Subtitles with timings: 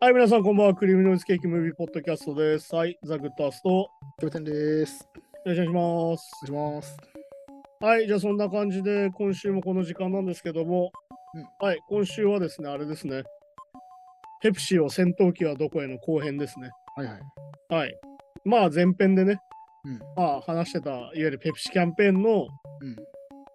[0.00, 0.74] はい、皆さん、こんばんは。
[0.76, 2.72] クリームノイズケーキムービーポッドキャストです。
[2.72, 3.90] はい、ザ・グッドアースト、よ
[4.20, 5.08] キャプテンです。
[5.44, 6.52] ろしくお願いします。
[6.52, 6.96] お願いします。
[7.80, 10.92] はい、じゃあそんな感じで、今週もこの時間なんですけども、
[11.58, 13.24] はい、今週はですね、あれですね、
[14.40, 16.70] ペプシを戦闘機はどこへの後編ですね。
[16.94, 17.20] はいはい。
[17.68, 18.00] はい。
[18.44, 19.40] まあ、前編でね、
[19.84, 19.98] うん。
[20.14, 22.96] まあ、話してた、いわゆるペプシキャンペーンの、うん。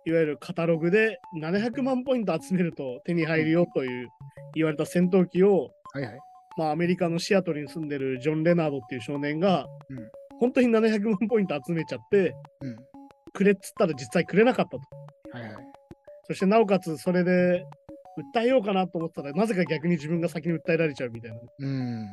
[0.05, 4.09] いわゆるカタログで700万ポイント集めると手に入るよという
[4.55, 6.19] 言われた戦闘機を、はいはい。
[6.57, 12.75] まあ、アメリカのシアトルに住んでるジョン・レナードっていう少年が、うん本当に700万ポイント集めちゃって、うん。
[13.33, 14.79] くれっつったら実際くれなかったと。
[15.31, 15.65] はいはい。
[16.27, 17.63] そしてなおかつそれで
[18.35, 22.07] 訴えようかなと思ってたら、なぜか逆に自分が先に訴えられちゃうみたいなうん。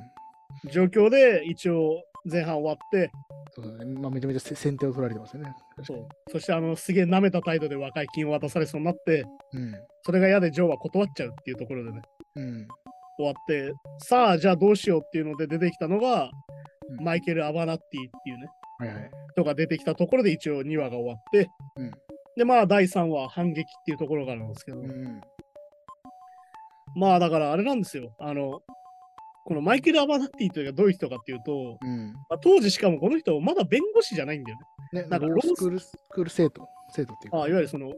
[0.70, 3.10] 状況で一応前半終わって、
[3.52, 3.98] そうだね。
[3.98, 5.52] まあ、めちゃめちゃせ先手を取られてますよね。
[5.82, 9.74] そうそしてあのすげえ舐めた態度で和解金を渡されそうになって、うん。
[10.02, 12.02] それが嫌でジョーは断っちゃうっていうところでね、
[12.36, 12.68] うん。
[13.20, 16.30] 終わって、さあじゃあどうしようっていうので出てきたのが、うん
[16.98, 19.10] マイケル・アバナッティっていうね、はいはい。
[19.32, 21.90] 人が出てきたところで一応2話が終わって、うん。
[22.36, 25.20] で、まあ、第3話、反撃っていうところからなんですけど、うん。
[26.96, 28.12] まあ、だからあれなんですよ。
[28.18, 28.60] あの、
[29.44, 32.12] このマイケル・アバナッティというかどういう人かっていうと、うん。
[32.28, 34.58] まあ、当時しかもこの人、まだ弁護士じゃないんだよ
[34.92, 35.02] ね。
[35.02, 37.38] ね、なんんかロースクール、スクール生徒、生徒っていうか。
[37.38, 37.92] ああいわゆるその、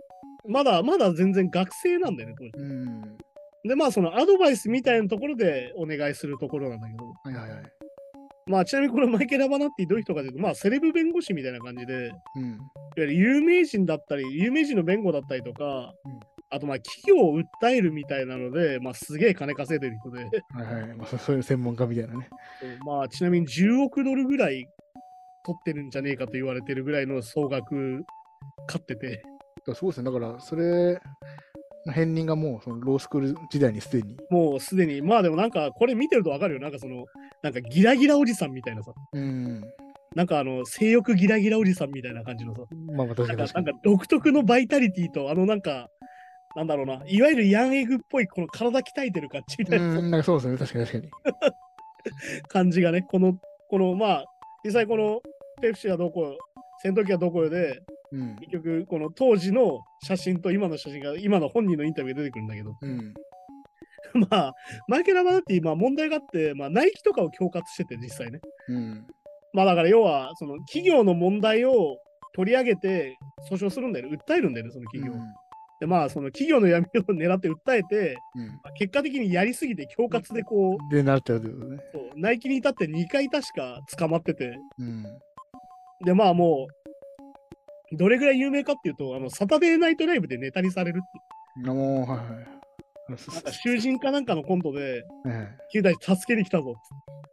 [0.47, 2.51] まだ、まだ全然学生なんだよね、当時。
[2.57, 3.19] うん。
[3.65, 7.63] で、まあ、そのアドバイスみたいなところでお願いするところなんだけど、はいはいはい。
[8.47, 12.59] まあ、ちなみにこのマイケル・アバナッティどういう人かというと、まあ、セレブ弁護士みたいな感じで、いわうん。
[12.97, 16.21] ゆる有名人だったり、有名人の弁護だったりとか、うん
[16.55, 20.95] あと、まあ、企業を訴えるみたいなので、まあ、すげえ金稼いでる人で、はいはい。
[20.95, 22.29] まあ、そそういう専門家みたいなね。
[22.85, 24.67] まあ、ちなみに10億ドルぐらい
[25.47, 28.05] 取ってるんじゃねえかと言われてるぐらいの総額
[28.67, 29.23] 買ってて、
[29.75, 30.11] そうですね。
[30.11, 31.01] だから、それ、
[31.87, 34.17] 片鱗がもう、そのロースクール時代にすでに。
[34.31, 36.61] もうすでに、まあでもなんか、これ見てるとわかるよ。
[36.61, 37.05] なんかその、
[37.43, 39.63] なんかギラギラおじさんみたいなさ、うん。
[40.15, 42.63] なんかあの、性欲ギラギラおじさんみたいな感じのさ、
[42.95, 43.81] まあまあ、確なんかかになんか。
[43.83, 45.89] 独特のバイタリティと、あのなんか、
[46.55, 50.59] なんだろうな、いわゆるヤンエグっぽい、この体鍛えてる感じみたいなうん、なんかそうですね。
[50.59, 51.13] 確かに確かに。
[52.49, 53.35] 感じがね、この、
[53.71, 54.25] この、まあ、
[54.65, 55.21] 実際この、
[55.61, 56.39] ペプシがどこよ、
[56.83, 57.81] 戦闘機はどこよで、
[58.13, 58.37] うん。
[58.37, 63.15] 結局、この当時の写真と今の写真が、今の本人のインタビューが出てくるんだけど、うん。
[64.31, 64.55] まあ、
[64.89, 68.41] マイケル・アバナッティ、まあ問題があって、まあ、ナイキとかを恐喝してて、実際ね。
[68.69, 69.07] うん。
[69.55, 71.97] まあだから要は、その企業の問題を
[72.35, 73.17] 取り上げて
[73.51, 74.19] 訴訟するんだよね。
[74.27, 75.15] 訴えるんだよね、その企業。
[75.81, 78.47] で、まあ、その企業の闇を狙って訴えて、うん。
[78.49, 81.79] まあ結果的にやりすぎて恐喝でこう、で、なっちゃうということね。
[82.17, 85.05] ナイキに至って2回確か捕まってて、うん。
[86.05, 86.92] で、まあもう、
[87.93, 92.29] どれぐらい有名かっていうと、あの、サタデーナイトライブでネタにされるってあもう、はいはい。
[93.09, 96.75] なんか囚人かなんかのコントで、はいはい君たち助けに来たぞ。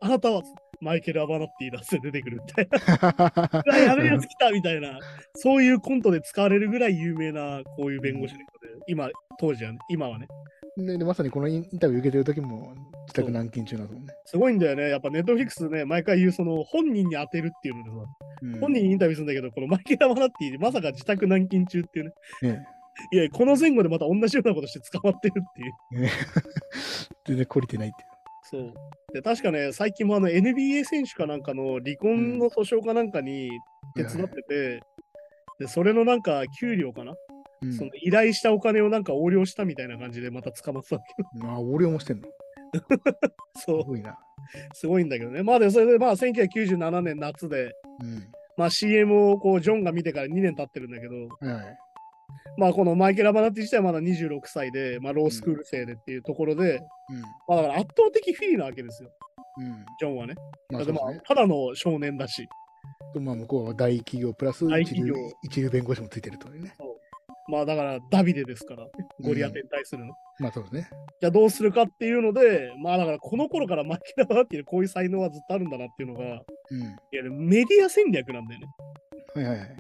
[0.02, 0.42] あなたは
[0.81, 3.64] マイケル・アバナッティだって出てくるみたいな。
[3.86, 5.00] やべえやつ来たみたいな、
[5.36, 9.09] そういうコントで使われるぐらい有名なこういう弁護士の人で、今、
[9.40, 10.28] 当時はね、今はね、
[10.78, 12.74] ででまさにこのインタビュー受けてる時も
[13.08, 14.14] 自宅軟禁中なんですもんね。
[14.25, 14.90] すごいんだよね。
[14.90, 17.96] やっぱネットフリックスね、毎回言うその本人に当てるっていうのでさ、
[18.41, 22.67] うん本人にインタビューするんだけど、このマイケル・アバナッティ、まさか自宅軟禁中っていうね、ね
[23.11, 26.01] いや、この前後でまた同じようなことして捕まってるっていう。
[26.01, 26.11] ね
[27.25, 28.05] 全然懲りてないってい
[28.50, 28.73] そう。
[29.13, 33.51] で、確かね、最近もあの NBA 選手かなんかの離婚の訴訟かなんかに
[33.95, 34.79] 手伝ってて、
[35.59, 37.16] で、それのなんか給料かな、う。
[37.61, 42.29] うんその依頼したお金をなんか横領したみたいな感じでまた捕まってたんだけど、まあ、横領もしてんの。
[43.56, 44.17] そうす、ごいな。
[44.74, 45.44] すごいんだけどね。
[45.44, 48.32] まあで、それでまあ1997年夏で、うん。
[48.58, 51.78] まあ CM をこうジョンが見てから2年経ってるんだけど、はいはい。
[52.58, 56.82] まあこのマイケル・アバナッティ自体はまだ26歳で、まあロースクール生でっていうところで、
[57.48, 59.12] まあだから圧倒的フィリなわけですよ、
[59.58, 59.66] うん。
[59.66, 59.86] うん。
[60.00, 60.36] ジョンはね。
[60.70, 61.14] まあ、だってまあ。
[61.26, 62.48] ただの少年だし。
[63.14, 66.74] とまあ、向こうは大企業プラス一流弁護士もついてるというね。
[67.50, 68.86] まあだからダビデですから、
[69.22, 70.13] ゴリアテに対するの。
[70.40, 70.90] まあ、そうですね。
[71.19, 76.96] じゃあどうするかっていうので、まあだからこの頃からマイケル・アバナッティのこういう才能はずっとあるんだなっていうのが、うん。
[77.12, 78.68] ゆるメディア戦略なんだよね。
[79.36, 79.78] はいはいはい。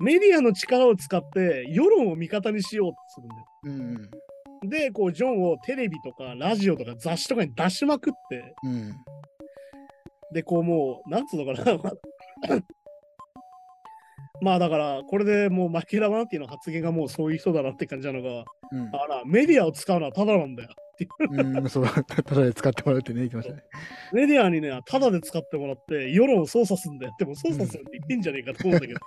[0.00, 3.46] メディアの力を使って世論を味方にしようとするんだよ。
[3.64, 3.96] うん
[4.62, 4.68] うん。
[4.68, 8.96] で、こうジョンをテレビとかラジオとか雑誌とかに出しまくって、うん。
[10.32, 11.78] で、こうもう、なんつうのかな。
[14.40, 21.58] まあだから、これでもうマイケル・アバナッティの発言がもうそういう人だなって感じなのが、うんあら、メディアを使うのはただなんだよっていう。
[21.60, 23.62] うん、そう、ただで使ってもらうってね、言ってましたね。
[24.12, 27.14] メディアにね、ただで使ってもらって、世論を操作するんだよ。
[27.18, 29.00] でも操作するって言ってんじゃねえかと思うんだけど。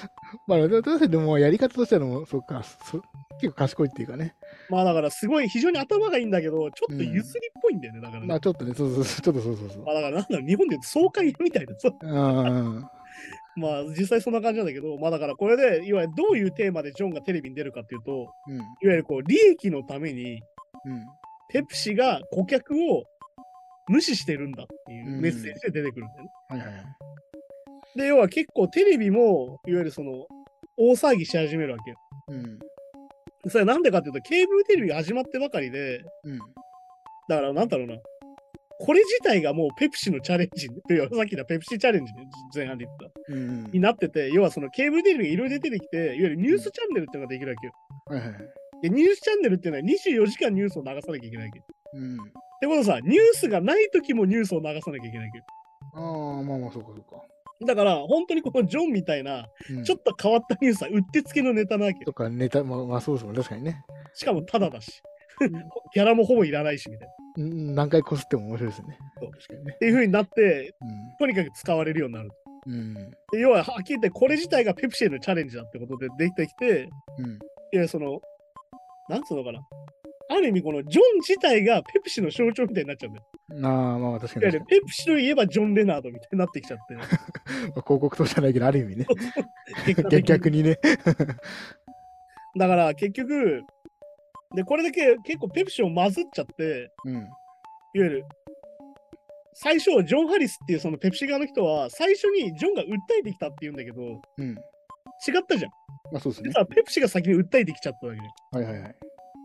[0.46, 3.02] まあ、だだでもやり方としてはもう、そうか、そ
[3.40, 4.34] 結構賢いっていうかね。
[4.68, 8.26] まあだからすごい非常に頭がいいんだけど、ちょっとゆすりっぽいんだよね、だからね。
[8.26, 9.84] まあちょっとね、そうそうそう、ちょっとそうそうそう。
[9.84, 11.74] まあだからなんだろう、日本で言うと爽快みたいな。
[11.78, 12.86] そううん。
[13.56, 18.56] まあ実際そんな感じなんだけど、まあだからこれで、いわゆるどういうテーマでジョンがテレビに出るかっていうと、うん。
[18.56, 20.40] いわゆるこう利益のために
[20.84, 21.06] うん。
[21.48, 23.04] ペプシが顧客を
[23.88, 26.30] 無視してるんだっていうメッセージで出てくるんだよね。
[26.48, 27.98] はいはいはい。
[27.98, 30.26] で、要は結構テレビも、いわゆるその、
[30.78, 31.96] 大騒ぎし始めるわけよ。
[32.28, 32.58] うん。
[33.50, 36.38] それはなんでかっていうと、ケーブルテレビが始まってばかりで、うん。
[37.28, 37.96] だからなんだろうな。
[38.84, 40.66] これ自体がもうペプシのチャレンジ、
[41.16, 43.32] さっきのペプシチャレンジね、前半で言った。
[43.32, 43.64] うん。
[43.70, 47.72] になってて、要はそのケーブルテレビがいろいろ出てきて、いわゆるニュースチャンネルっていうのができるわけよ。
[48.06, 48.38] はいはいはい。
[48.82, 51.64] で、ニュースチャンネルっていうのは24時間ニュースを流さなきゃいけないわけよ。
[51.94, 52.14] うん。
[52.14, 52.18] っ
[52.60, 55.44] てことさ、ニュースがない時もニュースを流さなきゃいけないわけよ。
[55.94, 57.24] ああ、まあまあ、そうかそうか。
[57.64, 62.06] だから、本当にこのジョンみたいな、うん、ちょっと変わったニュースはうってつけのネタなわけよ。
[62.06, 63.80] とか、ネタ、まあ、まあ、そうですもん、確かにね。
[64.14, 65.00] しかもタダだし。
[65.94, 67.14] ギャラもほぼいらないしみたいな。
[67.38, 68.88] っうん何回こすっても面白いですね。
[69.64, 69.76] ね。
[69.78, 70.74] ていう風になって、
[71.18, 72.30] とにかく使われるようになる。
[72.66, 73.10] うん。
[73.32, 76.88] 要は、はっきり言って、これ自体がペプシへのチャレンジだってことでできてきて、
[77.18, 77.38] うん。
[77.72, 78.20] いや、その、
[79.08, 79.60] なんつうのかな。
[80.30, 83.26] ある意味、このジョン自体がペプシの象徴みたいになっちゃうんだよ。
[83.68, 86.94] ああ、まあ確かにペプシといえばジョン・レナードみたいになってきちゃって。
[86.94, 87.00] に。
[87.00, 89.06] まあ広告塔じゃないけど、ある意味ね。
[90.24, 90.78] 逆にね。
[92.56, 93.62] だから結局、
[94.54, 97.14] で、これだけ結構ペプシを混ずっちゃって、うん。
[97.14, 97.26] いわ
[97.94, 98.24] ゆる、
[99.54, 102.86] 最初、ジョン・ハリスっていうそのペプシ側の人は、最初にジョンが訴
[103.20, 104.50] えてきたって言うんだけど、うん。
[104.50, 105.70] 違ったじゃん。
[106.12, 106.52] まあそうですね。
[106.74, 108.28] ペプシが先に訴えてきちゃったわけね。
[108.52, 108.90] はいはいはい。
[108.90, 108.94] っ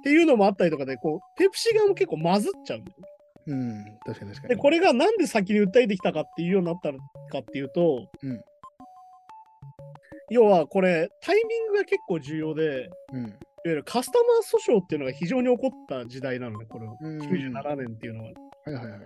[0.03, 3.07] ていうのもあったりとかで、こう、ペプシ側も結構混ずっちゃうんだよね。
[3.47, 3.97] うん。
[4.05, 4.61] 確かに確かで、に。
[4.61, 6.99] これがなんで先に訴えてきたかっていうようになったの
[7.31, 8.41] かっていうと、うん
[10.29, 13.39] 要はこれ、タイミングが結構重要で、うん。
[13.65, 16.95] いわゆるカスタマー訴訟っていうのが非常に起こった時代なのね、これは。
[17.01, 18.31] うん97年っていうのは。
[18.65, 18.99] はいはいはい。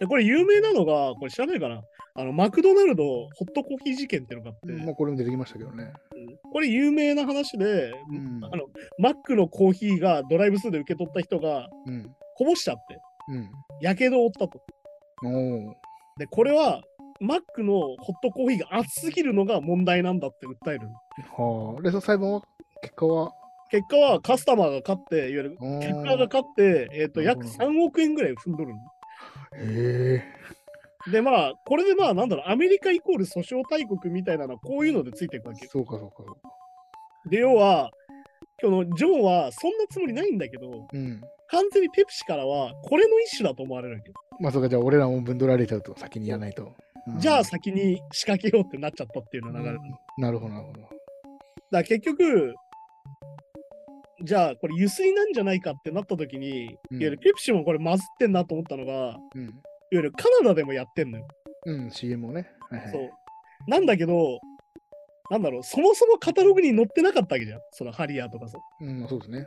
[0.00, 1.82] で、これ有名なのが、これ知らないかな？
[2.14, 5.92] あの、マクドナルドホットコーヒー事件っていうのがあって、まあこれも出てきましたけどね。
[6.12, 8.64] うんこれ有名な話で、うんあの、
[8.98, 12.10] マックのコーヒーがドライブスルーで受け取った人がうん。
[12.36, 12.98] こぼしちゃって、
[13.28, 13.50] うん。
[13.82, 14.60] やけどを負ったと。
[16.16, 16.82] で、これは、
[17.20, 20.88] マックのホットコーヒーが熱すぎるのが問題なんだって訴える。
[21.36, 21.82] はあ。
[21.82, 22.42] で、その裁判は、
[22.80, 23.32] 結果は、
[23.70, 28.80] 結果はカスタマーが勝って、いわゆるおー客側が勝って、えっ、と、約なるほど3億円ぐらい踏んどるの。
[29.56, 30.22] へ
[31.06, 31.10] え。
[31.10, 35.70] で、まあ、これでまあ、なんだろう、アメリカイコール訴訟大国みたいなのはこういうのでついていくわけよ。
[35.70, 36.32] そうかそうか。
[37.30, 37.90] で、要は、
[38.60, 41.20] 今日のジョンはそんなつもりないんだけど、うん。
[41.50, 44.14] 完全にペプシからはこれの一種だと思われるわけよ。
[44.40, 46.64] まあそうか、じゃあ俺らも分取られちゃうと先にやらないと。
[46.64, 46.72] うん
[47.16, 50.80] じゃあ先に仕掛けようってなっちゃったっていうのが流れうんなるほどなるほど。
[51.70, 52.54] ら結局、
[54.24, 59.54] じゃあこれゆすりなんじゃないかってなった時に、いわうんゆるペプシもこれ混ずってんなと思ったのが、いわうん。
[59.90, 61.28] ゆるカナダでもやってんのよ。
[61.66, 62.50] うん、CM をね。
[62.70, 63.10] はいはい、そう。
[63.66, 64.38] なんだけど、
[65.30, 67.60] なんだろう、そもそもカタログに載ってなかったわけじゃん。
[67.72, 68.58] そのハリアーとかさ。
[68.80, 69.46] うん、まあそうですね。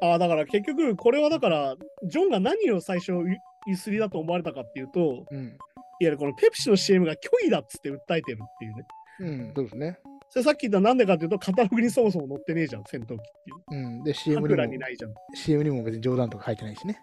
[0.00, 3.36] ああ、だから結局、これはだから、ジョンが何を最初ゆ
[3.66, 5.46] ゆすりだと思われたかっていうと、うん。
[5.46, 5.56] いわ
[6.00, 8.86] ゆるこのペプシの CM が虚偽だっつって訴えてるっていうね。
[9.20, 9.98] うん、そうですね。
[10.30, 13.80] それさっき言ったなんでかっていうと、カタログにそもそも載ってねえじゃん、戦闘機っていう。
[13.80, 14.02] うん。
[14.02, 15.14] で、CM にも枕に、ないじゃん。
[15.34, 16.98] CM にも別に冗談とか書いてないしね。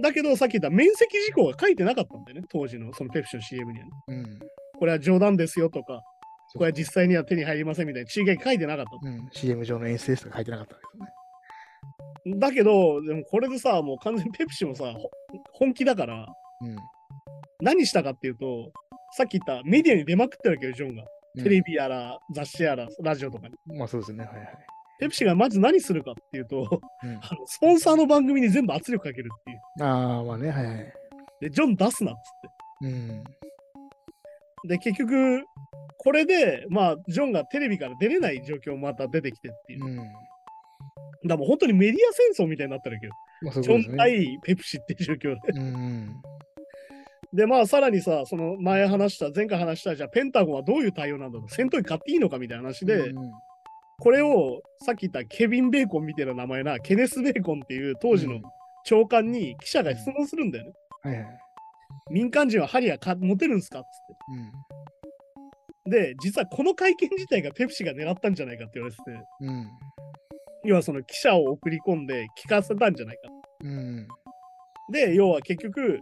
[0.00, 3.90] だけど、さっき言った面積事項が書いてなかったんだよね、当時のそのペプシの CM には、ね。
[4.08, 4.38] うん。
[4.38, 4.46] こ
[4.80, 6.02] これは冗談ですよとか、
[6.54, 9.28] これは実際には手に入りませんみたいな注意書いてなかったうん。
[9.32, 11.12] CM 上の演出ですとか書いてなかったわけですよね。
[12.34, 12.38] の。
[12.38, 15.10] だけど、でもこれでさ、もう完全にペプシもさ、ほ
[15.52, 16.26] 本気だから、
[17.60, 18.72] 何したかっていうと、
[19.12, 21.04] さっき言ったメディアに出まくってるわけよ、ジョンが。
[21.36, 21.44] うん。
[21.44, 23.54] テレビやら、雑誌やら、ラジオとかに。
[23.70, 24.24] うんまあそうですね。
[24.24, 24.48] はいはい。
[25.00, 29.84] ペプシがまず何するかっていうと、うんあのスポンサーの番組に全部圧力かけるっていう。
[29.84, 30.92] ああ、まあね、はいはい。
[31.40, 32.20] で、ジョン出すなっつっ
[32.82, 33.24] うん。
[34.62, 34.68] て。
[34.68, 35.42] で、結局、
[35.98, 39.84] これで、まあ、ジョンがテレビから出れない状況もまた出てきてっていう。
[39.84, 39.96] うん。
[39.96, 40.08] だか
[41.24, 41.98] らもう本当にメディア
[42.34, 43.12] 戦争みたいになってるわけよ。
[43.42, 43.96] まあそうジョン。
[43.96, 45.60] 対ペプシっていう状況で。
[45.60, 46.22] うん。
[47.32, 53.32] で、まあ、さらにさ、その前話した、前回話した、じゃあ、ペンタゴンはどういう対応なんだろう、戦闘機買っていいのかみたいな話で、うん
[54.02, 58.40] これをさっき言ったケビン・ベーコンみたいな名前な、ケネス・ベーコンっていう当時の
[58.84, 60.72] 長官に記者が質問するんだよね。
[61.02, 61.26] はいはい。
[62.10, 63.90] 民間人はハリアか持てるんですかっつっ
[65.84, 65.90] て。
[65.90, 69.10] で、実はこの会見自体がペプシが狙ったんじゃないかって言われてて、
[69.42, 69.48] うん。
[69.48, 69.70] うん。
[70.64, 73.22] 要はその記者を送り込んで聞かせたんじゃないか。
[73.62, 74.08] うん。
[74.90, 76.00] で、要は結局、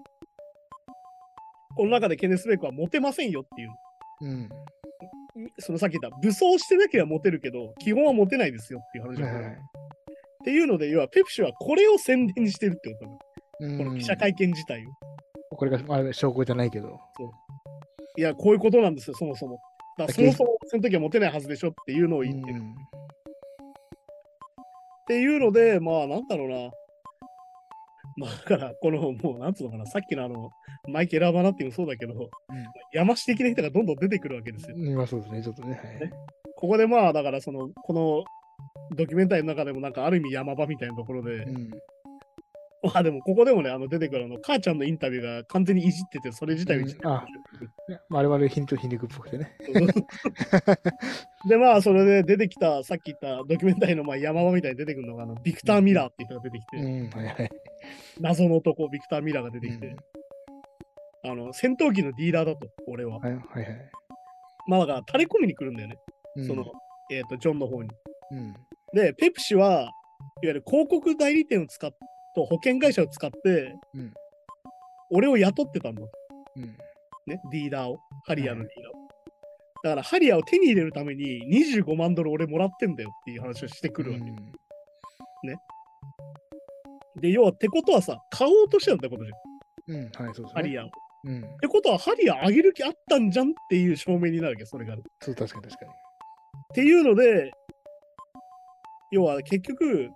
[1.77, 3.71] この中でケネス・ベーコンは持てませんよっていう。
[4.23, 4.49] うん。
[5.59, 9.61] そのさっき言った武装してなければモテるけど、基本はモテないですよっていう話だから、はいはい
[10.41, 13.19] っていうので、要はペプシはこれを宣伝にしてるってことなの。
[13.19, 14.91] うんこの記者会見自体を。
[15.55, 16.99] これが、まあ、証拠じゃないけど。
[18.17, 19.61] いや、こういうことなんですよ、そもそも。
[19.99, 22.55] だそもそもその時はモテないはずでしょっていうのを言ってる。
[22.55, 22.75] っうん
[25.07, 26.71] ていうので、まあ、なんだろうな。
[28.17, 30.51] まあ、だから、この、もう、なんつうのかな、さっきのあの、
[30.89, 32.31] マイケル・アバナっていうのもそうだけど、
[32.93, 34.77] 山師的な人がどんどん出てくるわけですよ。
[34.77, 35.73] うんまあそうですね、ちょっとね。
[35.73, 36.13] はいね
[36.57, 38.25] ここでまあ、だから、その、この、
[38.97, 41.77] ドキュメンタリーの中でもなんかある意味山場みたいなところで、うんま
[42.95, 47.27] あでもここでもね、あの出てくるあの母ちゃんのインタビューが完全にいじってて、それ自体をいじってるうんあ
[48.09, 49.57] まあ、我々ヒント皮肉っぽくてね。
[51.49, 57.51] で、まあ、それで出てきた、さっき言ったドキュメンタリーのまあ山場みたいに出てくるのが、あのビクター・ミラーって人が出てきて、うん、はいはい。
[58.19, 59.95] 謎の男、ビクター・ミラーが出てきて、
[61.25, 63.19] あの戦闘機のディーラーだと、俺は。
[63.19, 63.91] はいはいはい。
[64.67, 65.97] まあ、だから、垂れ込みに来るんだよね、
[66.37, 66.65] うんその、
[67.11, 67.91] えっ、と、ジョンの方に。
[68.31, 68.55] うん。
[68.95, 69.93] で、ペプシは、いわ
[70.43, 71.91] ゆる広告代理店を使っ
[72.35, 74.13] と保険会社を使って、うん
[75.13, 76.09] 俺を雇ってたんだと。
[76.57, 76.63] うん。
[77.27, 79.09] ね、ディーラーを、ハリアーのディーラーを。
[79.83, 84.25] だから、ハリアーを手に入れるために25万ドル俺もらってんだよっていう話をしてくるわけ。
[87.21, 90.49] で、要は、ってことはさ、買おうとしてたってことじゃん、うん、はい、そうですね。
[90.55, 90.89] ハリアーを。
[90.89, 90.91] っ
[91.25, 91.43] うん。
[91.61, 94.95] てことは、ハリアーあげる気あったんじゃんっていう証明になるわけ、それが。
[94.95, 95.93] っそう、確かに確かに。
[96.75, 97.51] ていうので、
[99.11, 100.11] 要は結局、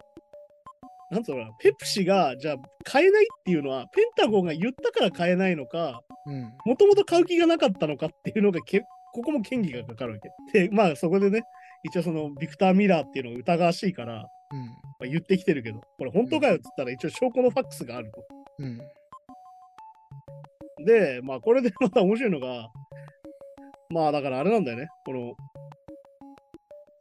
[1.10, 6.52] なんつうのペプシが、じゃあ、買えないっていうのは、ペンタゴンが言ったから買えないのか、うん。
[6.64, 8.80] もともと買う気がなかったのかっていうのがけ、
[9.12, 10.18] ここも嫌疑がかかるわ
[10.52, 10.68] け。
[10.68, 11.42] で、まあそこでね、
[11.84, 14.66] 一応そのビクター・ミラーっていうのが疑わしいから、うん。
[14.66, 18.24] まあ、言ってきてるけど、これ本当かよっつったら一応証拠のファックスがあると。
[18.58, 18.78] うん。
[20.84, 22.70] で、まあこれでまた面白いのが、
[23.90, 25.34] まあだからあれなんだよね、この、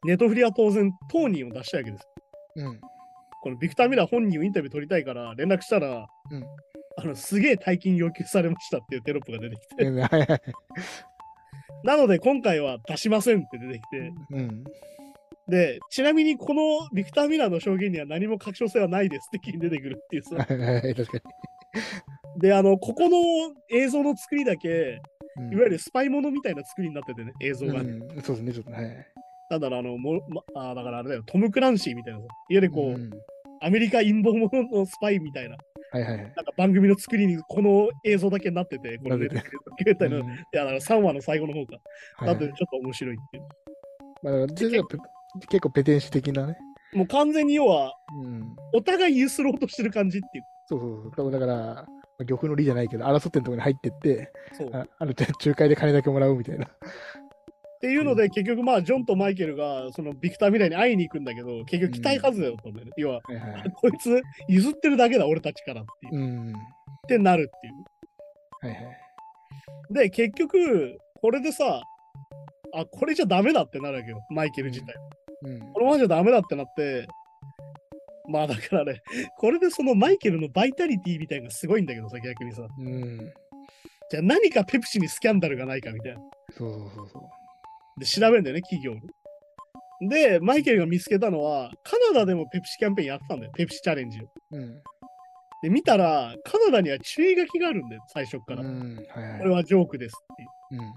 [0.05, 2.07] ネトフリは当然当人を出したいわけです。
[2.57, 2.81] うん。
[3.43, 6.43] このビクター・ミラー本人をインタビュー取りたいから連絡したら、うん
[6.95, 9.89] あのすげえ大金要求されましたっていうテロップが出てきて。
[11.83, 14.63] なので今回は出しませんって出てきて、うん。
[15.49, 20.47] で、ちなみにこのビクター・ミラーの証言には何も確証性はないですって出てくるっていうさ。
[22.37, 23.17] で、あの、ここの
[23.71, 25.01] 映像の作りだけ、
[25.37, 25.53] に。
[25.53, 27.89] いわゆるスパイものみたいな作りになっててね、映像がね。
[27.89, 29.07] うん、そうですね、ちょっとはい。
[29.49, 30.21] なんだろう、あの、も
[30.53, 33.09] ま、あだからあれだよ、トム・クランシーみたいなさ、いわゆるこう、ん
[33.63, 35.57] アメリカ陰謀者のスパイみたいな、
[35.91, 36.21] はいはいはい。
[36.23, 41.75] なんか番組の作りにこの映像だけになってて、このね、なってドキュメンタリーの、うんいや、だから3話の最後の方か。
[42.17, 43.43] はいはいだってちょっと面白いっていう。
[44.23, 44.47] まあ、
[45.47, 46.57] 結構ペテン師的なね。
[46.93, 47.93] もう完全に要は、
[48.23, 48.55] うん。
[48.73, 50.43] お互いゆすろうとしてる感じっていう。
[50.67, 51.31] そうそうそう。
[51.31, 51.87] だから、まあ
[52.25, 54.69] 漁夫の利じゃないけど、争ってるところに入ってって、そう。
[54.73, 56.67] ああの仲介で金だけもらうみたいな。
[57.83, 62.91] っていうので、結局まあ、ジョンとマイケルが、そのビクター未来に会いに行くんだけど、結局期待外れだったんだよね。
[62.95, 63.71] 要は、はいはい。
[63.75, 66.21] こいつ譲ってるだけだ、俺たちからっていう。
[66.21, 66.53] うん。
[66.53, 66.53] っ
[67.09, 68.73] てなるっていう。
[68.73, 68.97] はいはい。
[69.91, 71.81] で、結局、これでさ、
[72.73, 74.95] あ、これじゃダメだってなるわけよ、マイケル自体。
[75.41, 75.59] うん。
[75.73, 77.05] このままじゃダメだってなって、
[78.29, 79.01] まあだからね、
[79.39, 82.65] これでそのマイケルのバイタリティみたいなのがすごいんだけどさ、逆にさ。
[82.79, 83.33] うん。
[84.09, 86.21] じゃあ何かペプシにスキャンダルがないかみたいな。
[86.57, 87.42] そうそうそうそう。
[87.97, 89.01] で、調べるんだよね、企業に。
[90.09, 94.29] で、マイケルが見つけたのは、カナダでもペプシキャンペーンやってたんだよ、ペプシチャレンジを。
[94.51, 94.81] うん。
[95.61, 98.61] で、見たら、カナダには注意書きがあるんだよ、最初から。
[98.61, 98.95] うん。
[98.95, 99.39] はいはい。
[99.39, 100.15] これはジョークです
[100.71, 100.79] うん。
[100.79, 100.91] っ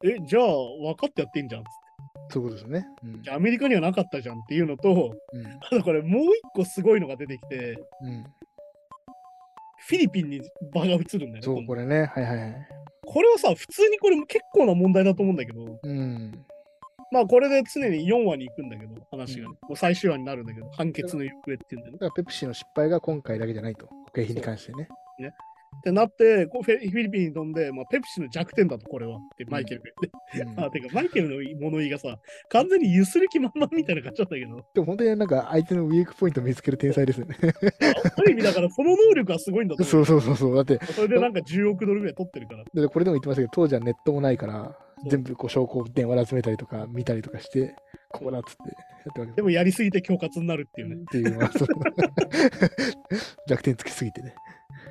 [0.00, 0.16] ていう。
[0.16, 1.86] え、じゃあ、分かってやってんじゃんっつって。
[2.28, 2.86] そういうことですね。
[3.04, 5.46] うんじゃあアメリカにはなかったじゃんっていうのと、うん。
[5.46, 8.24] あとこれもう一個すごいのが出てきて、うん。
[9.86, 10.40] フィリピンに
[10.74, 11.40] 場が移るんだよね。
[11.42, 12.06] そう、これね。
[12.06, 12.68] はいはいはい。
[13.06, 16.44] これはさ、普通にこれも結構な問題だと思うんだけど、うん。
[17.12, 21.98] まあこれで常に4話に行くんだけど、話がね、うんもう最終話になるんだけど、判決の行方っていうんだよね。
[21.98, 23.86] だからペプシの失敗が今回だけじゃないと。
[23.86, 24.88] 保険費に関してね。
[25.78, 29.16] ってなって、こうフィリピンに飛んで、まあ、ペプシの弱点だと、これは。
[29.16, 29.86] ってマイケルが
[30.34, 30.52] 言って。
[30.52, 32.18] うん あ、てか、マイケルの物言いがさ、
[32.48, 37.36] 完全にゆする気満々みたいな感じだったけど、でも本当になんか相手のウィークポイント見つける天才ですよね。
[37.40, 39.90] ある意味だから、その能力はすごいんだと思。
[39.90, 40.54] そううそうそうそう。
[40.54, 42.64] だって、それでなんか10億ドルぐらい取ってるから。
[42.64, 44.76] でこれでも言ってましたけど、当時はネットもないから
[45.08, 47.74] 全部こう証拠を電話で集めたりとか見たりとかして、
[48.10, 48.62] こうだっつって
[49.04, 50.96] やってわけでもやりすぎて恐喝になるっていうね。
[50.96, 51.68] っていうのは、そう
[53.48, 54.34] 弱点つきすぎてね。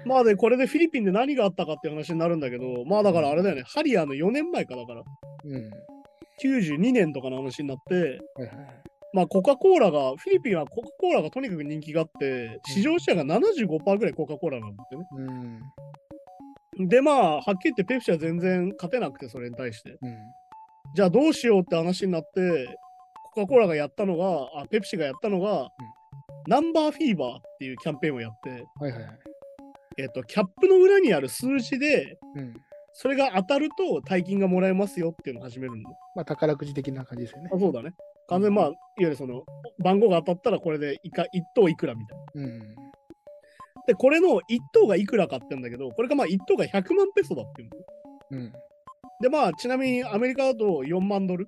[0.05, 5.01] まあで、これでフィリピンで何があったかっていう話になるんだけど、まあだからあれだよね、ハリアーの4年前かだから、
[5.43, 5.71] うん。
[6.41, 8.83] 92年とかの話になって、はいはいはい。
[9.13, 15.05] まあコカ・コーラが、フィリピンはコカ・コーラがとにかく人気があって、市場シェアが75%ぐらいコカ・コーラなんだってね。
[16.77, 16.88] うん。
[16.89, 19.97] で、まあ、はっきり言ってペプシは全然勝てなくて、それに対して。
[20.01, 20.17] うん。
[20.93, 22.77] じゃあどうしようって話になって、
[23.33, 25.69] コカ・コーラがやったのが、あ、ペプシがやったのが、
[26.47, 29.19] ナンバーフィーバーっていうキャンペーンをやって、はいはいはい。
[29.97, 32.53] えっと、キャップの裏にある数字で、うん。
[32.97, 35.89] それが当たると大金がもらえますよっていうのを始めるんだ。
[36.15, 37.59] まあ、宝くじ的な感じですよねあ。
[37.59, 37.93] そうだね。
[38.29, 39.43] 完全にまあ、いわゆるその、
[39.83, 41.25] 番号が当たったらこれでいか1
[41.55, 42.23] 等いくらみたいな。
[42.35, 42.59] うん。
[43.85, 44.41] で、これの1
[44.73, 47.75] 等がいくらかって言うんだけど、これがまあ1等が100万ペソだっていうの。
[48.31, 48.53] うん。
[49.21, 51.47] で、まあ、ちなみにアメリカだと4万ドル。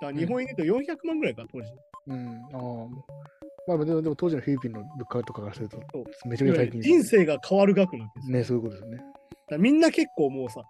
[0.00, 1.72] だ日本円で言うと400万ぐらいか、当時。
[2.08, 2.42] うん。
[2.52, 3.43] ああ。
[3.66, 5.78] まあ、でもでも当時のフィリピンの物価とかからすると
[6.26, 8.36] めちゃめちゃ最近人生が変わる額なんですよ。
[8.36, 9.02] ね、そういうことですよね。
[9.58, 10.62] みんな結構もうさ、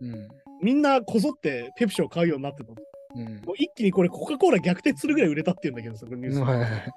[0.00, 0.28] うん。
[0.62, 2.76] みんなこぞってペプシを買うようになってたの。
[3.16, 3.36] うん。
[3.44, 6.40] もう一気にこれコカ・コーラ逆転するぐらい売れたっていうんだけどさ、このニュース。
[6.40, 6.92] はいはいはい。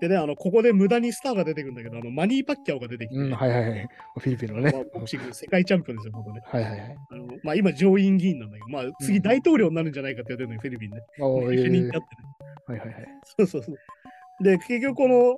[0.00, 3.88] でね、あの、ここで無駄にスターが出てくるんだけど、あの、マニー・パッキャオが出てきて、うん、はいはいはい。
[4.18, 4.84] フィリピンのまあね。
[4.94, 6.40] ボクシング世界チャンピオンですよ、ここね。
[6.44, 6.96] はいはいはい。
[7.10, 11.00] あのまあ、今、上院議員なんだけど、まあ、次大統領になるんじゃないかって言ってるのに、フィリピン ね。
[12.16, 12.27] ね。
[12.68, 13.08] えはいはいはい。
[13.24, 13.78] そうそうそう。
[14.42, 15.36] で、結局この、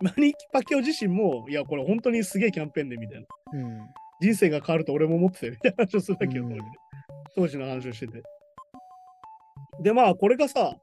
[0.00, 3.26] マニー・パッキャオ自身も、いや、これ本当にすげえキャンペーンで、みたいな。
[3.52, 3.78] うん。
[4.20, 6.76] 人人生が変わると俺も思ってたよ、みたいな話をするわけよ、うん当時ね
[7.34, 8.22] 当時の話をしてて。
[9.82, 10.76] で、まあ、これがさ、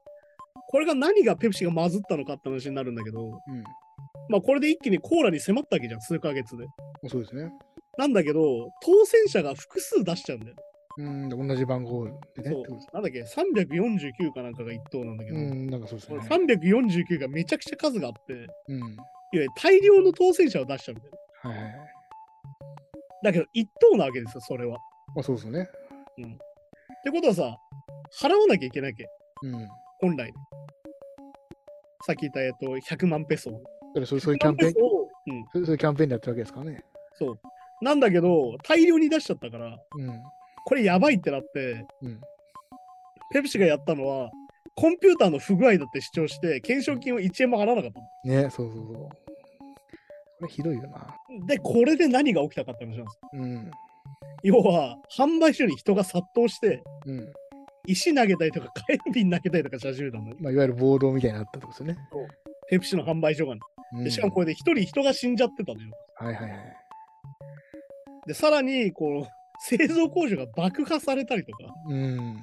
[0.68, 3.64] これが何がペプシがまずったのかって話になるんだけど、うん。
[4.28, 6.66] まあ、これで一気にコーラに迫ったわけじゃん、数ヶ月で。
[7.08, 7.50] そうですね。
[7.98, 10.56] なんだけど、当選者が複数出しちゃうんだよ。
[11.00, 12.18] うん、同じ番号でね。
[12.44, 16.18] そうなんだっけ、349かなんかが一等なんだけど、うん、なんかそうですね。
[16.18, 18.96] 349がめちゃくちゃ数があって、いわうん。
[19.32, 21.12] ゆる大量の当選者を出しちゃうんだよ。
[21.42, 21.74] はいはいはい。
[23.24, 24.78] だけど、一等なわけですよ、それは。
[25.14, 25.62] まあそうですよね。
[25.62, 27.56] ってことはさ、
[28.20, 29.08] 払わなきゃいけないわけ、
[29.42, 29.52] うん。
[29.52, 29.58] だ
[30.00, 30.32] 本来。
[32.06, 33.50] さっき言った、えっと、100万ペソ。
[34.04, 36.84] そうそういうキャンペーン100、万ペソをうん、そうそういうキャンペーンでやってるわけですからね。
[37.14, 37.38] そう。
[37.82, 40.22] なんだけど、大量に出しちゃったから、うん。
[40.66, 42.20] これやばいってなって、うん。
[43.32, 44.30] ペプシがやったのは、
[44.76, 48.42] コンピューターの不具合だって主張して、懸賞金を1円も払わなかったの。
[48.42, 49.08] ね、そうそうそう。
[50.40, 51.14] これひどいよな。
[51.46, 53.18] で、これで何が起きたかって話なんです。
[53.34, 53.70] うん。
[54.42, 57.32] 要は、販売所に人が殺到して、うん。
[57.86, 60.34] 石投げたりとか、火炎瓶投げたりとかし始めたのね。
[60.40, 61.98] まあ、いわゆる暴動みたいになったってことですよね。
[62.68, 63.60] ペプシの販売所がね。
[63.92, 65.90] うん、でしかもこれで一人人が死んじゃってたのよ。
[66.16, 66.76] はいはいはい。
[68.26, 71.58] で、さらに、こう、製造工場が爆破されたりとか。
[71.88, 72.36] うん。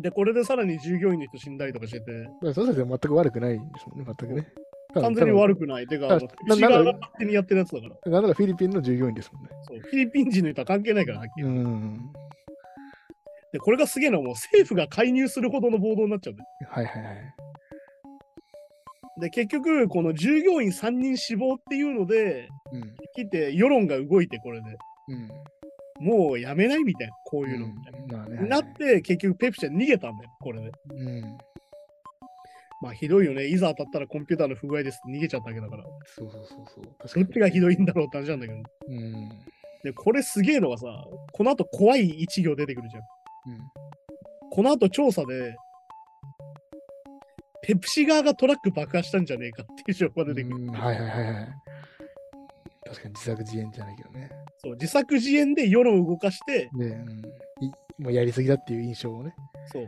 [0.00, 4.46] で、これでさらに従業員の人死んだりとかしてて、そうですね、全く悪くないですもんね、全くね。
[4.94, 5.86] 完全に悪くない。
[5.86, 7.94] てか、あのただペプシ側が勝手にやってるやつだから。
[7.96, 9.50] くなんならフィリピンの従業員ですもんね。
[9.62, 12.12] そうフィリピン人の人は関係ないから、はっきりうん。
[13.52, 16.48] で、これがすげえのはもう政府が介入するほどの暴動になっちゃうんだよ。
[16.70, 17.34] はいはいはい。
[19.20, 22.94] で、結局、この従業員3人死亡っていうので、うん。
[23.14, 24.66] 来て世論が動いて、これで。
[25.08, 25.28] うん。
[26.00, 28.36] もうやめないみたいな、こういうのみたいうんまあね。
[28.48, 28.60] な。
[28.60, 30.70] なって、結局ペプシは逃げたんだよ、これで。
[30.90, 31.38] うん。
[32.80, 33.46] まあひどいよね。
[33.46, 35.84] いざ当たったらコンピューターの不具合ですって逃げちゃったわけだから。
[36.06, 36.84] そうそうそうそう。
[36.98, 38.62] 確どっちがひどいんだろうって話なんだけど。
[38.88, 39.28] うん。
[39.82, 40.86] で、これすげえのがさ、
[41.32, 43.02] この後怖い一行出てくるじゃん。
[44.50, 45.56] この後調査で、
[47.62, 50.34] ペプシ側がトラック爆破したんじゃねえかっていう情報がうん。
[50.34, 50.64] 出てくる。
[50.64, 51.48] うんはいはいはいはい。
[52.88, 54.30] 確かに自作自演じゃないけどね。
[54.58, 57.22] そう自作自演で世論を動かして、で、うん。
[57.60, 59.34] いもうやりすぎだっていう印象をね。
[59.72, 59.86] そう。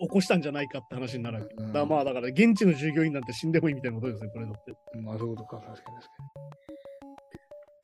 [0.00, 1.54] 起こしたんじゃないかって話になるわけ。
[1.56, 4.72] うんだまあだから現地の従業員なんて死んでもいいみたいなことですよ、これだって。
[5.00, 5.98] まあそういうことか、確かに確か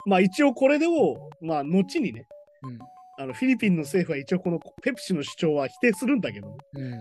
[0.07, 2.27] まあ一応これでを、まあ後にね、
[2.63, 2.79] に。
[3.19, 6.83] あのフィリピンの政府は一応このペプシの主張は否定するんだけどね、うん。
[6.83, 7.01] うん。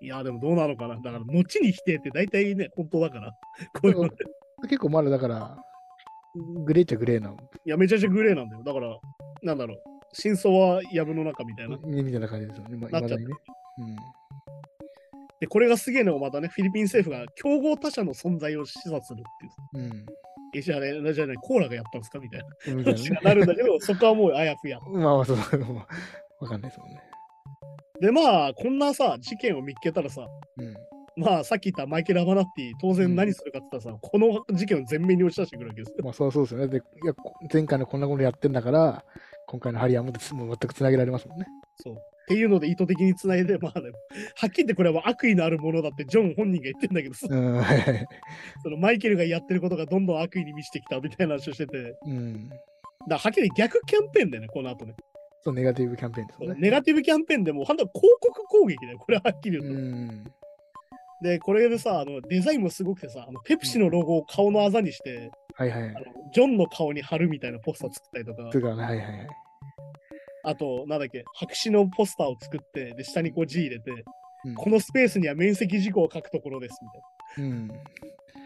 [0.00, 0.96] いやでもどうなのかな。
[0.96, 3.32] だから後に否定って大体ね、本当だから。
[3.74, 4.24] こういうのって。
[4.62, 5.56] 結構まだだから、
[6.64, 8.62] グレーっちゃグレーな、いや、めちゃくちゃグレーなんだよ。
[8.62, 8.98] だから、
[9.42, 9.78] なんだろう。
[10.12, 11.76] 真相は藪の中みたいな。
[11.84, 12.76] みたいな感じですよね。
[12.76, 13.24] まなっちゃっね。
[13.78, 13.96] うん。
[15.40, 19.84] で、これがすげえのがまたね、フィリピン政府が競合他社の存在を示唆するっていう。
[19.84, 20.06] うん。
[20.54, 22.18] え、じゃあね、じゃあね、コーラがやったんですか？
[22.18, 24.78] みたいなみたい話ながなるんだけど、 そこはもうあやふや。
[24.78, 24.84] ね。
[24.92, 25.86] まあまあ、そう、まあ
[26.40, 27.02] わかんないですもんね。
[28.00, 30.26] で、まあ、こんなさ、事件を見っけたらさ、
[30.58, 30.75] うん。
[31.16, 36.04] まあ、さっき言ったマイケル・アバナッティ、当然何するかって言ったらさ、この事件を前面に押し出してくるわけですよ。
[36.04, 36.68] まあそうそうですよね。
[36.68, 39.04] で、いや、こ前回のこんなことやってんだから、
[39.46, 41.46] 今回のハリアンもつもう全くつなげられますもんね。
[41.76, 41.94] そう。
[41.94, 41.98] っ
[42.28, 43.90] ていうので意図的につないで、まあ、ね、
[44.34, 47.28] はっきり言ってこれは悪意のあるものだってジョン本人が言ってんだけどさ。
[48.62, 52.50] そのマイケルがやってることがどんどん悪意に満ちてきたみたいな話をしてて、だかうん。
[53.08, 54.94] らはっきり逆キャンペーンだよね、この後ね。
[55.42, 56.60] そう、ネガティブキャンペーンですよね。
[56.60, 59.78] ネガティブキャンペーンでも、本当は広告攻撃だよ、これははっきり言うと。
[59.80, 60.24] うん。
[61.22, 65.94] で、これでさ、あのデザインもすごくてさ、あのペプシのロゴを顔のあざにして、はいはい
[66.34, 69.28] ジョンの顔に貼るみたいなポスター作ったりとかかね、はいはいはい。
[70.44, 73.94] あと、なんだっけ、白紙のポスターを作って、で、下にこう字入れて、う
[74.50, 77.56] んこのスペースには面積事項を書くところです、みたいな。
[77.56, 77.68] うん。
[77.68, 77.84] だか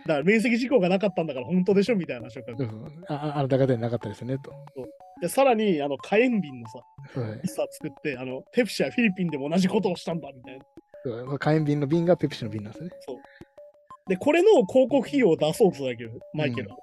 [0.06, 1.96] ら面積事項がなかったんだから本当でしょ？
[1.96, 2.68] みたいな話を書く。
[3.09, 4.50] あああなた方になかったですよねと。
[5.20, 10.64] で、さらに、あの、火炎瓶のさ、はいポスター作って、あの、ペプシはフィリピンでも同じことをしたんだ、みたいな。
[11.38, 12.96] 火炎瓶の瓶がペプシの瓶なんですよね。
[14.08, 16.76] で、これの広告費用を出そうとだけど、マイケルは。
[16.76, 16.82] は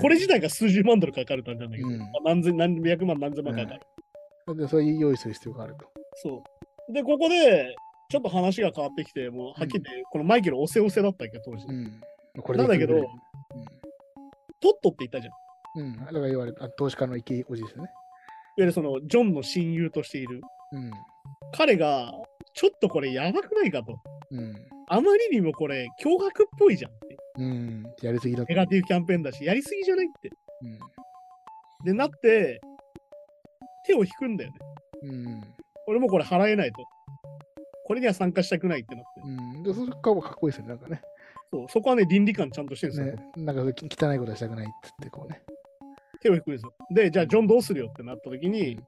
[0.00, 4.56] これ自体が数十万ドルかかるたんじゃないけど、うんまあ何千、何百万、何千万かかる。
[4.56, 5.86] でそういう用意する必要があると。
[6.14, 6.42] そ
[6.88, 6.92] う。
[6.92, 7.76] で、ここで、
[8.08, 11.66] ちょっと話が変わってきて、もうはっきりこのマイケル、おせおせだったっけ、当時。
[11.68, 12.00] うん。
[12.42, 13.06] こでなんだけどいく
[14.60, 15.80] トットって言ったじゃん。
[15.80, 15.86] うん。
[15.86, 15.98] うん。
[15.98, 17.90] だから言われた、投資家の池おじですよね。
[18.56, 20.40] ゆるその、ジョンの親友としている。
[20.72, 20.90] うん。
[21.52, 22.12] 彼が、
[22.56, 23.98] ちょっとこれやばくないかと。
[24.30, 24.54] うん。
[24.88, 27.16] あまりにもこれ、驚愕っぽいじゃんって。
[27.36, 27.84] うん。
[28.00, 28.48] やりすぎだと。
[28.48, 30.30] ネガティブキャンペーンだし、やりすぎじゃないって。
[30.62, 30.78] うん。
[31.84, 32.60] で、なって、
[33.84, 34.58] 手を引くんだよね。
[35.02, 35.54] うん。
[35.86, 36.78] 俺もこれ払えないと。
[37.84, 39.20] これには参加したくないってなって。
[39.22, 39.62] うん。
[39.62, 40.68] で、それかもかっこいいですよね。
[40.70, 41.02] なんかね。
[41.52, 43.16] そうそこはね、倫理観ちゃんとしてるんですよ。
[43.16, 45.42] ねなんか汚いことはしたくないっつって、こうね。
[46.22, 46.72] 手を引くんですよ。
[46.90, 48.80] で、じゃあ、ジョンどうするよってなった時に、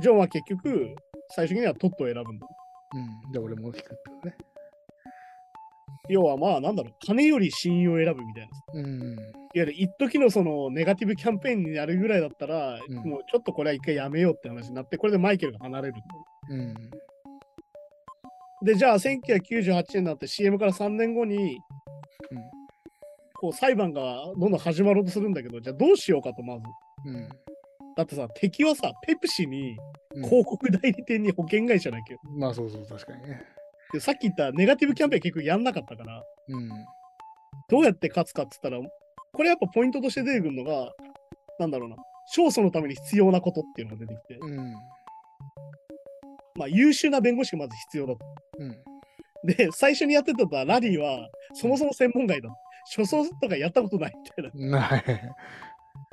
[0.00, 0.94] ジョンは結局、
[1.30, 2.46] 最終的にはトットを選ぶんだ。
[2.94, 3.32] うん。
[3.32, 4.36] で、俺も引くってことね。
[6.08, 8.80] 要はまあ、なんだろう、金より親友を選ぶみたいな。
[8.80, 9.12] うん。
[9.12, 9.22] いわ
[9.54, 15.94] ゆる一時のそのネガティブキャンペーンになるぐらいだったら、うんもうちょっとこれは一回やめようって話になって、これでマイケルが離れる。
[16.50, 16.74] うん。
[18.64, 21.58] で、じゃあ1998年になって CM から3年後に、
[23.34, 26.62] こう裁判がどんどん始まろうとするんだけど、じゃあどうしようかとまず。
[27.06, 27.28] うん。
[27.96, 29.76] だってさ、敵はさ、ペプシに
[30.14, 30.22] うん。
[30.24, 33.42] 広告代理店に保険会社だっけ、まあそうそう、確かにね。
[33.92, 36.68] でさっき言ったネガティブキャンペーン結局やんなかったから、うん。
[37.68, 38.78] どうやって勝つかっつったら、
[39.32, 40.92] これやっぱポイントとして出てくるのが、
[41.58, 41.96] なんだろうな、
[42.36, 44.72] 勝訴のために必要なことっていうのが出てきて、うん。
[46.56, 48.18] まあ優秀な弁護士がまず必要だと。
[48.58, 48.76] うん。
[49.46, 52.48] で、最初にやってたラリーは、そもそも専門外だ。
[52.96, 55.04] 初走とかやったことないみたいない。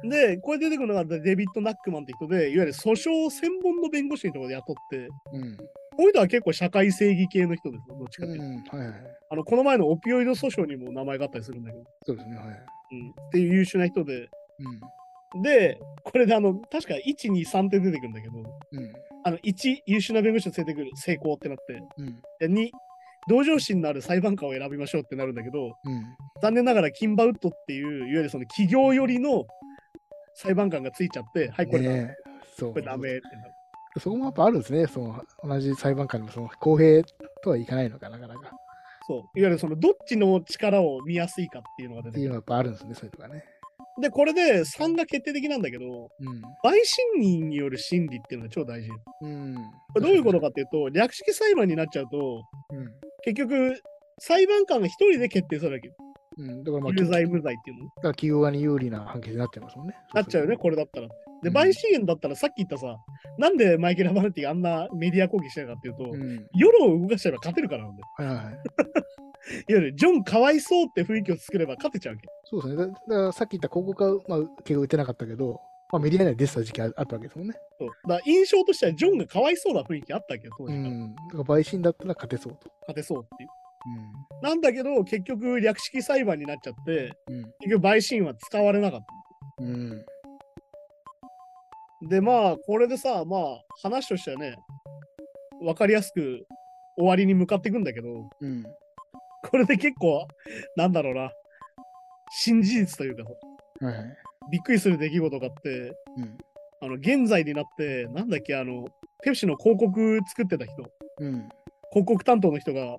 [0.03, 0.15] な。
[0.15, 5.57] で、これ出てくるのがデビッド・ナックマンって人で、いわゆる訴訟専門の弁護士のところで雇って、うん。
[5.57, 5.65] こ
[5.99, 8.77] ういう人は結構社会正義系の人ですよ、どっちかっていうと。
[8.77, 8.83] うん。
[8.83, 9.01] はいはい。
[9.29, 12.35] あの、この前のオピオイド訴訟にも名前があったりするんだけど、そうですね。
[12.37, 12.47] はい。
[12.47, 14.29] うん、っていう優秀な人で、う
[15.43, 18.39] で、これであの、確か1、2、3って出てくるんだけど、ん。
[18.39, 18.93] うん。
[19.23, 22.21] あの、1、優秀な弁護士を連れてくる、成功ってなって、うん。
[22.39, 22.69] で2、
[23.29, 26.03] 同情心のある裁判官を選びましょうってなるんだけど、うん。
[26.41, 29.45] 残念ながらキンバウッドっていう、いわゆるその企業寄りの
[30.33, 33.53] 裁判官がついちゃって、はい、これダメ、ねえそうこれダメってなる。
[33.99, 34.87] そこもやっぱあるんですね。
[34.87, 37.03] その同じ裁判官でもその公平
[37.43, 38.51] とはいかないのかなかなか。
[39.07, 39.39] そう。
[39.39, 42.31] いわゆるそのどっちの力を見やすいかっていうのが出っていうのてくる。
[42.31, 42.93] はやっぱあるんですね。
[42.93, 43.43] そういうのがね。
[43.99, 46.41] で、これで3が決定的なんだけど、うん。
[46.63, 48.89] 陪審人による審理っていうのが超大事。
[48.89, 49.55] こうん。
[49.55, 52.87] れどういうことかっていうと、略式裁判になっちゃうと、うん。
[53.23, 53.81] 結局、
[54.19, 55.91] 裁判官が一人で決定するわけ。
[56.37, 56.63] うん。
[56.63, 57.89] だからまあ、有罪、だ無罪っていうの。
[57.89, 59.95] から企業側に有利な判決になっちゃいますもんね。
[60.13, 61.07] なっちゃうよね、これだったら。
[61.07, 62.97] で、うん陪審員だったらさっき言ったさ、
[63.37, 66.47] なんでマイケル・アバネティがあんなメディア抗議してたかっていうと、うん。
[66.53, 68.07] 世論を動かしちゃえば勝てるからなんだよ。
[68.17, 68.53] はいはいはい。
[69.67, 72.27] いわゆるジョンかわいそうって雰囲気を作れば勝てちゃうわけ。
[72.43, 72.77] そうですね。
[72.77, 75.59] だだからさっき言った広告は、まあ、結構打てなかったけど、
[75.91, 77.55] まあ、メディアには出てた時期ああったわけですもんね。
[77.79, 80.87] そうだから印象としてはジョンがかわいそうな雰囲気あったわけよ、当時から。
[80.87, 81.15] うん。
[81.15, 82.71] だから陪審だったら勝てそうと。
[82.87, 83.49] 勝てそうっていう。
[84.41, 87.43] なんだけど、結局略式裁判になっちゃって、うん。
[87.59, 89.05] 結局陪審員は使われなかっ
[89.59, 89.67] うん。
[89.67, 90.05] うん。
[92.03, 92.09] た。
[92.09, 93.41] で、まあ、これでさ、まあ、
[93.81, 94.55] 話としてはね、
[95.61, 96.45] わかりやすく
[96.97, 98.63] 終わりに向かっていくんだけど、うん。
[99.49, 100.27] これで結構、
[100.75, 101.31] なんだろうな、
[102.31, 103.23] 新事実というか
[103.85, 103.95] はい。
[104.51, 106.37] びっくりする出来事があって、うん。
[106.83, 108.85] あの、現在になって、なんだっけ、あの、
[109.23, 110.73] ペプシの広告作ってた人、
[111.19, 111.49] うん。
[111.91, 112.97] 広告担当の人が、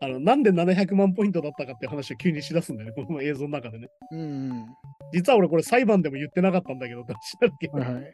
[0.00, 3.88] あの、なんで700万ポイントだったかっていう話を急にしだすんだよね、この映像の中でね。
[4.12, 4.66] うん。
[5.12, 7.68] 実は俺これ裁判でも言ってなかったんだけどって話け？
[7.68, 8.04] ど、はいはい。
[8.04, 8.12] だか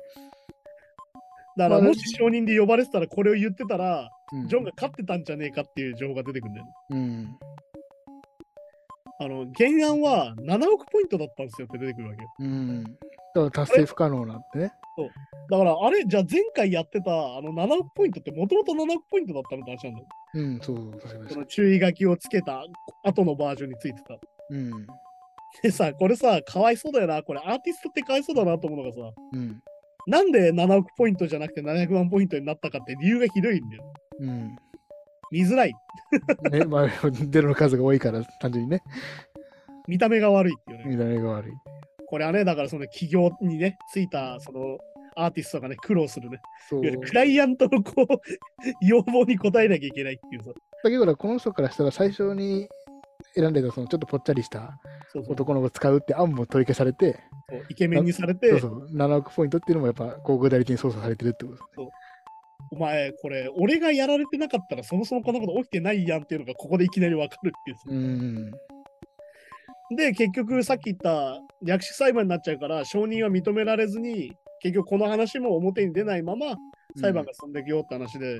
[1.56, 6.72] らまあもし証人で呼ばれてたらこれを言ってたら、うんジョンが勝ってたんじゃねえかっていう情報が出てくるんだよね。
[6.90, 7.36] うん。
[9.24, 12.28] あの、原案は7億ポイントだったんですよって出てくるわけよ。
[12.40, 12.84] うん。
[12.84, 12.96] だか
[13.34, 14.72] ら達成不可能なんてね。
[15.50, 20.06] だから、あれ、じゃあ前回やってたあの7億ポイントってもともと7億ポイントだったのって話なんだよ。
[20.34, 21.30] うん、そう、確かに。
[21.30, 22.64] その注意書きをつけた
[23.04, 24.18] 後のバージョンについてた。
[24.50, 24.70] うん。
[25.62, 27.22] でさ、これさ、かわいそうだよな。
[27.22, 29.62] これアーティストってかわいそうだなと思うのがさ、うん。
[30.06, 33.84] なんで7億ポイントじゃなくて700万ポイントになったかって理由がひどいんだよ。
[34.20, 34.56] うん。
[35.32, 35.74] 見づらい。
[36.52, 38.82] ね、まあ、出るの数が多いから、単純にね、
[39.88, 40.84] 見た目が悪いっていうね。
[40.86, 41.52] 見た目が悪い。
[42.06, 44.78] これはね、だからその企業にね、ついたその
[45.16, 46.40] アーティストがね、苦労するね。
[46.68, 46.82] そう。
[46.82, 48.06] クライアントのこう、
[48.82, 50.50] 要望に応えなきゃいけないっていうさ。
[50.84, 52.68] だけど、この人からしたら最初に
[53.34, 54.78] 選んでたそのちょっとぽっちゃりした
[55.28, 61.88] 男の子を使うって案も取り消されて、そうイケメンにされてそう、そう、7億ポイントっていうのもやっぱ広告代理店に操作されてるってことですね。
[62.72, 67.82] お前、これ、俺がやられてなかったらそもそもこんなこと起きてないやんっていうのがここでいきなりわかるっていうさ。
[67.86, 68.50] うん。
[69.96, 74.32] で、結局さっき言った略式裁判になっちゃうから、承認は認められずに、
[74.62, 76.56] 結局この話も表に出ないまま
[76.98, 78.38] 裁判が進んでいくよって話で。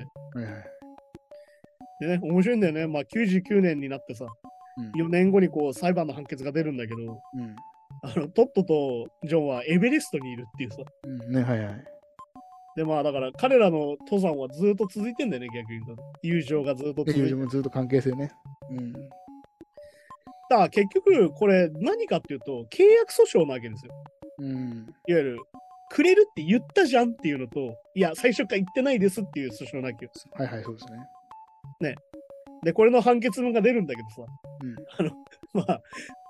[1.99, 2.87] でね、面白いんだよね。
[2.87, 4.27] まあ99年になってさ、う
[4.81, 7.55] ん4年後にこう裁判の判決が出るんだけど、うん。
[8.01, 10.77] あのトットとジョンはエベレストにいるっていうさ。
[11.03, 11.31] うん。
[11.31, 11.92] ね、はいはい。
[12.75, 16.03] で、まあだから彼らの登山はずっと続いてんだよね、逆に言うと。
[16.23, 18.31] 友情がずっと続いてで友情もずっと関係性ね。
[18.71, 18.93] うん。
[18.93, 18.99] だ
[20.49, 23.93] から結局これ何かっていうと契約訴訟なわけですよ。
[24.39, 24.85] うん。
[25.07, 25.37] いわゆる
[25.89, 30.11] くれるって言ったじゃんっていうのと、いや、最初から言ってないですっていう訴訟なわけよ。
[30.33, 30.85] はいはい、そうです
[31.81, 31.95] ね。
[32.63, 34.21] で、これの判決文が出るんだけどさ、
[34.61, 34.75] うん。
[35.53, 35.81] まあ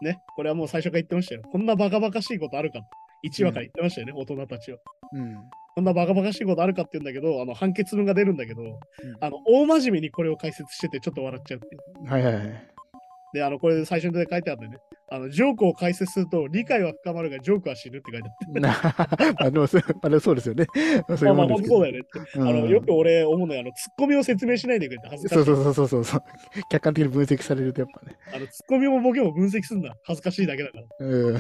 [0.01, 1.43] ね、これはもう最初から言ってましたよ。
[1.43, 2.85] こんなバカバカしいことあるかと。
[3.23, 4.77] 1話から言ってましたよね、大人たちは。
[5.13, 5.35] うん。
[5.75, 8.61] こんなバカバカしいことあるかって言うんだけど、あの判決文が出るんだけど、
[9.21, 12.11] あの大真面目にこれを解説しててちょっと笑っちゃうっていう。
[12.11, 12.73] はいはいはい。
[13.33, 14.77] で、あのこれ最初に書いてあってね、
[15.09, 18.59] あのジョークを解説すると理解は深まるがジョークは死ぬって書いてあって。
[18.59, 20.67] な あでもそまあでもそうですよね。
[21.09, 22.07] まあそういうまあまあ、もんですけど本当そうだよね。
[22.35, 25.45] うんあのよく俺思うのは、あのツッコミを説明しないでくれって恥ずかしい。
[25.45, 26.21] そうそうそうそうそう。
[26.69, 28.15] 客観的に分析されるとやっぱね。
[28.35, 29.95] あのツッコミもボケも分析すんだ。
[30.03, 30.85] 恥ずかしいだけだから。
[30.99, 31.37] うん。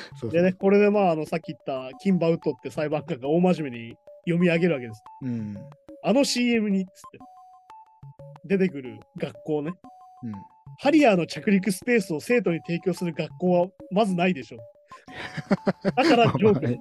[0.30, 5.02] でね、これでまあ、あのさっき言ったキンバウトって裁判官が大真面目に読み上げるわけです。
[5.22, 5.56] うん。
[6.04, 7.18] あの CM にっつって
[8.44, 9.72] 出てくる学校ね。
[10.24, 10.32] うん。
[10.78, 14.58] ハリアーの着陸スペースを生徒に提供する学校はまずないでしょ。
[15.84, 16.78] だからジョーク。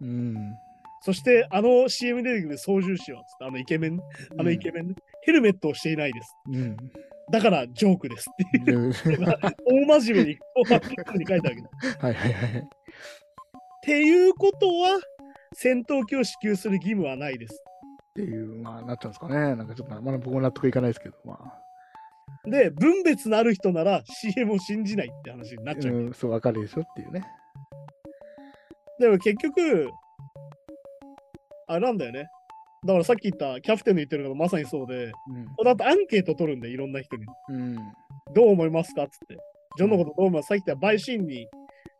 [0.00, 0.56] うん。
[1.02, 4.00] そしてあの CM に出てくる操縦士はあのイケメン、
[4.38, 6.34] あのイケメンね、ヘルメットをしていないです。
[7.28, 7.32] うん。
[7.32, 8.78] だからジョークですっていう。
[8.84, 8.92] うん。
[9.88, 12.06] 大真面目にこうに書いてあるわけだ。
[12.06, 12.60] はいはいはい。
[12.60, 12.62] っ
[13.82, 14.98] ていうことは、
[15.54, 17.62] 戦闘機を支給する義務はないです。
[18.10, 19.54] っていう、まあ、なったんですかね。
[19.54, 22.50] なんかちょっと、まだ僕も納得いかないですけど、まあ。
[22.50, 25.94] で、分別のある人なら CM を信じないって話になっちゃう。
[25.94, 27.22] うん、そう、わかるでしょっていうね。
[28.98, 29.90] でも結局、
[31.68, 32.28] あれなんだよね。
[32.84, 35.12] だからさっき言ったキャプテンの言ってるのがまさにそうで、
[35.56, 37.24] この後アンケート取るんで、いろんな人に。
[37.48, 37.56] うん。
[37.56, 37.76] うん。
[38.34, 39.36] どう思いますかっつって。
[39.76, 41.48] ジョンのことどう思いますさっき言った陪審に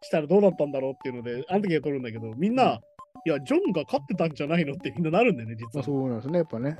[0.02, 2.80] したらどうだったんだろうっていうので、アンケート取るんだけど、みんな、
[3.24, 5.84] いや、ジョンが勝ってたんじゃないのってみんななるんだよね、実まあ、は。
[5.84, 6.76] そうなんですね、やっぱね。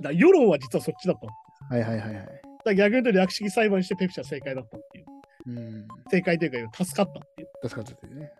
[0.00, 2.26] だ世論は実はそっちだったはいはいはいはい。
[2.64, 5.06] ら逆に言うと略式裁判してペプシは正解だったっていう。
[5.46, 5.88] うん。
[6.10, 7.68] 正解というか、助かったっていう。
[7.68, 8.30] 助かっててね。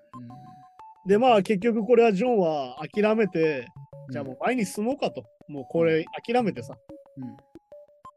[1.06, 3.64] で、まあ結局これはジョンは諦めて、うん。
[4.12, 5.24] じゃあもう前に進もうかと。
[5.48, 6.76] もうこれ諦めてさ、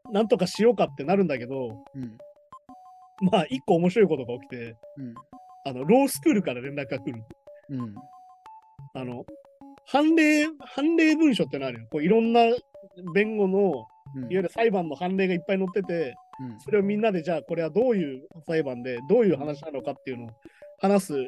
[0.06, 0.12] うん。
[0.12, 2.18] なんとかしようかってなるんだけど、うん。
[3.30, 5.14] まあ一個面白いことが起きて、うん。
[5.64, 7.24] あの、ロースクールから連絡が来る。
[7.70, 7.94] うん。
[8.94, 9.24] あの、
[9.86, 11.86] 判例、判例文書ってのあるよ。
[11.90, 12.42] こういろんな
[13.14, 14.22] 弁護の、うん。
[14.22, 20.28] いわゆる裁判の判例がいっぱい載ってて、うんそれをみんなでじゃあこれはどういう裁判で、どういう話なのかっていうのを
[20.78, 21.26] 話す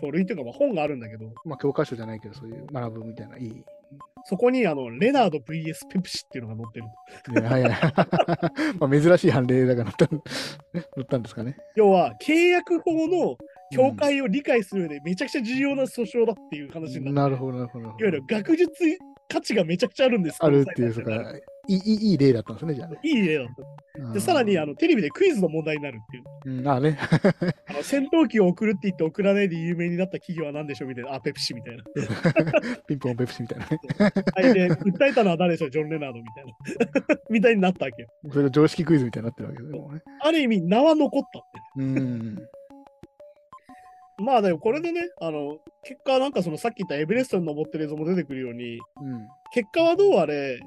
[0.00, 3.64] 書類というかまあ本があるんだけど、まあ、教科書じゃないけど、そういう学ぶみたいな、いい。
[4.26, 6.80] そこにあの、レナード VS ペプシっていうのが載って
[7.32, 7.42] る。
[7.42, 7.70] ね、はいはい。
[8.80, 10.14] まあ、珍しい判例だから乗った、
[10.96, 11.56] 乗ったんですかね。
[11.76, 13.36] 要は、契約法の
[13.70, 17.84] 境界を理解する上でめちゃくちゃ重要な訴訟だっていう話になって、なるほど、なるほど。
[17.84, 18.72] いわゆる学術
[19.28, 21.34] 価値がめちゃくちゃあるんですあるっていうか、
[21.68, 22.98] いいいい例だったんですね、じゃあね。
[23.02, 23.46] いい例だっ
[24.06, 24.12] た。
[24.12, 26.06] で、さらにあのテレビでクイズの問題になるっ
[26.42, 26.58] ていう。
[26.58, 26.98] うん、あね。
[27.68, 30.88] あの戦闘機を送るって言って送らないで有名になった企業は何でしょう？
[30.88, 31.14] みたいな。
[31.14, 31.84] あ、ペプシみたいな。
[32.86, 33.78] ピンポンペプシみたいなね。
[34.34, 35.70] はい、で、訴えたのは誰でしょう？
[35.70, 37.20] ジョン・レナードみたいな。
[37.30, 38.08] みたいになったわけよ。
[38.30, 40.02] それが常識クイズみたいになってるわけでもうね。
[40.20, 41.82] ある意味、名は残ったって。
[41.82, 42.38] うん。
[44.18, 49.26] まあでもこれでね、あの、結果なんかそのさっき言ったエベレストに登ってる映像も出てくるように、うん。
[49.52, 50.58] 結果はどうあれ、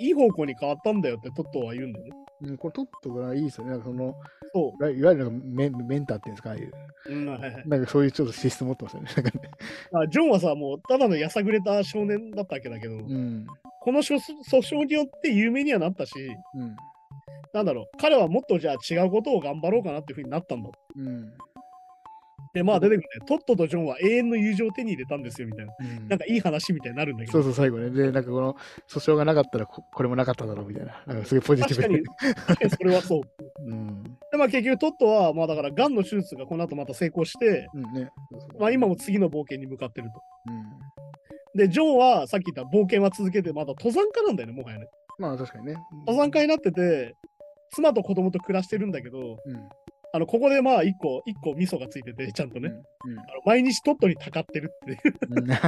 [0.00, 2.10] いい方向に変わったんだよってトットは言うんだよね。
[2.42, 3.70] うん、これトットがいいですよね。
[3.72, 4.14] なんかその、
[4.54, 6.72] そいわいわゆるなんかメンメンターっていうんですか、ああいう。
[7.06, 7.12] う。
[7.12, 7.68] うん、はいはい。
[7.68, 9.10] なんかそういうちょっと資質持ってますよね。
[9.14, 9.50] なんかね
[9.92, 13.46] まあ、ジョンはさ、もうただのやさぐれた少年だったわけだけど、うん。
[13.82, 16.12] この訴訴訟によって有名にはなったし、
[16.54, 16.76] うん。
[17.52, 20.70] なんだろう、彼はもっとじゃあ違うことを頑張ろうかなっていうふうになったんだ。
[20.96, 21.32] うん。
[22.52, 25.72] で、まあ出てくるね、トットとジョンは永遠の友情を手に入れたんですよみたいな。
[25.80, 27.90] うんなんかいい話みたいになるんだけど、そうそう、最後ね。
[27.90, 28.54] で、なんかこの
[28.88, 31.00] 訴訟がなかったらこ、これもなかっただろうみたいな。
[31.06, 33.22] なんかすごいポジティブ確かに、確かにそれはそう。
[33.64, 34.02] うん。
[34.02, 38.10] で、まあ結局トットは、まあだから、がんの手術がこの後また成功して、うんね。
[38.58, 40.20] まあ今も次の冒険に向かってると。
[40.48, 41.58] うん。
[41.58, 44.86] で、ジョンはさっき言った冒険は続けて、まだ登山家なんだよね、もはやね。
[45.18, 45.76] まあ確かにね。
[46.06, 47.14] 登山家になってて、
[47.72, 49.68] 妻と子供と暮らしてるんだけど、うん。
[50.12, 52.70] あの、ここでまあ、一個、一個味噌がついてて、ちゃんとね。
[53.06, 53.18] うん。
[53.18, 55.50] あの毎日トットにたかってるっていう、うん。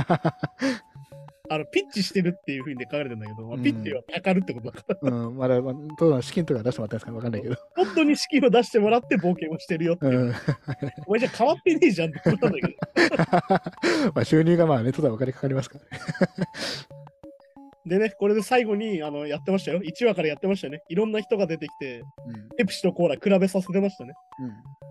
[1.51, 7.57] あの、ピッチしてるっていうふうに書かれてるんだけど、まあうんピッチはたかるってことだから、うん、まだ、まあ、どうだろう資金とか出してもらったんですかねわかんないけど。
[7.77, 10.19] トットに資金を出してもらって冒険をしてるよっていう。
[10.19, 10.35] うん。
[11.07, 14.13] お前じゃ変わってねえじゃんってことなんだけど。
[14.15, 17.02] まあ収入がまあね、とだお金かかりますからね。
[17.87, 19.81] でね、これで最後にあのやってましたよ。
[19.81, 20.83] 1話からやってましたよね。
[20.89, 22.49] いろんな人が出てきて、うん。
[22.57, 24.15] ペプシとコーラ比べさせてましたね。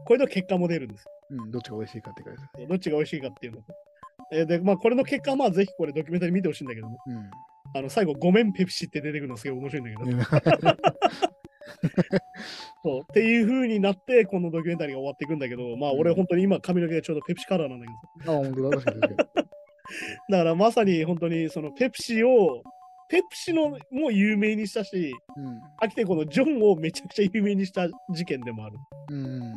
[0.05, 1.05] これの結果も出るんです。
[1.29, 1.41] うん。
[1.43, 1.51] うん。
[1.51, 2.67] どっちが美味しいかっていうかです。
[2.67, 3.59] どっちが美味しいかっていうの。
[4.33, 6.97] えーで、まあ、これの結果は、まあ、ぜひこれドキュメンタリー見てほしいんだけどね。
[7.07, 7.29] うん。
[7.73, 10.11] あの、最後、ごめんペプシって出てくるのすごい面白いんだけど。
[10.11, 10.21] うん
[12.83, 13.01] そう。
[13.01, 18.77] っていう風になって、このドキュメンタリーが終わっていくんだけど、まあ、俺うん本当に今髪の毛がちょうどペプシカラーなんだけどさあ、本当だ。
[20.29, 22.63] だからまさに本当にそのペプシを、
[23.11, 25.13] ペプシのも有名にしたし、
[25.83, 28.77] 飽きてこのジョンをめちゃくちゃ有名にした事件でもある。
[29.09, 29.25] うん。
[29.25, 29.53] うん。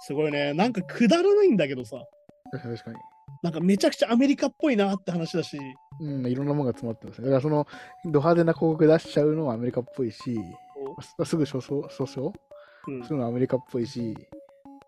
[0.00, 0.54] すごいね。
[0.54, 2.02] なんかくだらないんだけどさ、
[2.50, 2.96] 確かに。
[3.42, 5.58] なんかめちゃくちゃアメリカっぽいなって話だし、
[6.00, 7.26] うん、いろんなものが詰まってますね。
[7.26, 7.66] だからその、
[8.06, 10.40] ド派手な広告出しちゃうのはアメリカっぽいし、
[11.22, 12.32] すすぐ訴訟訴訟
[12.88, 14.16] うんするのはアメリカっぽいし、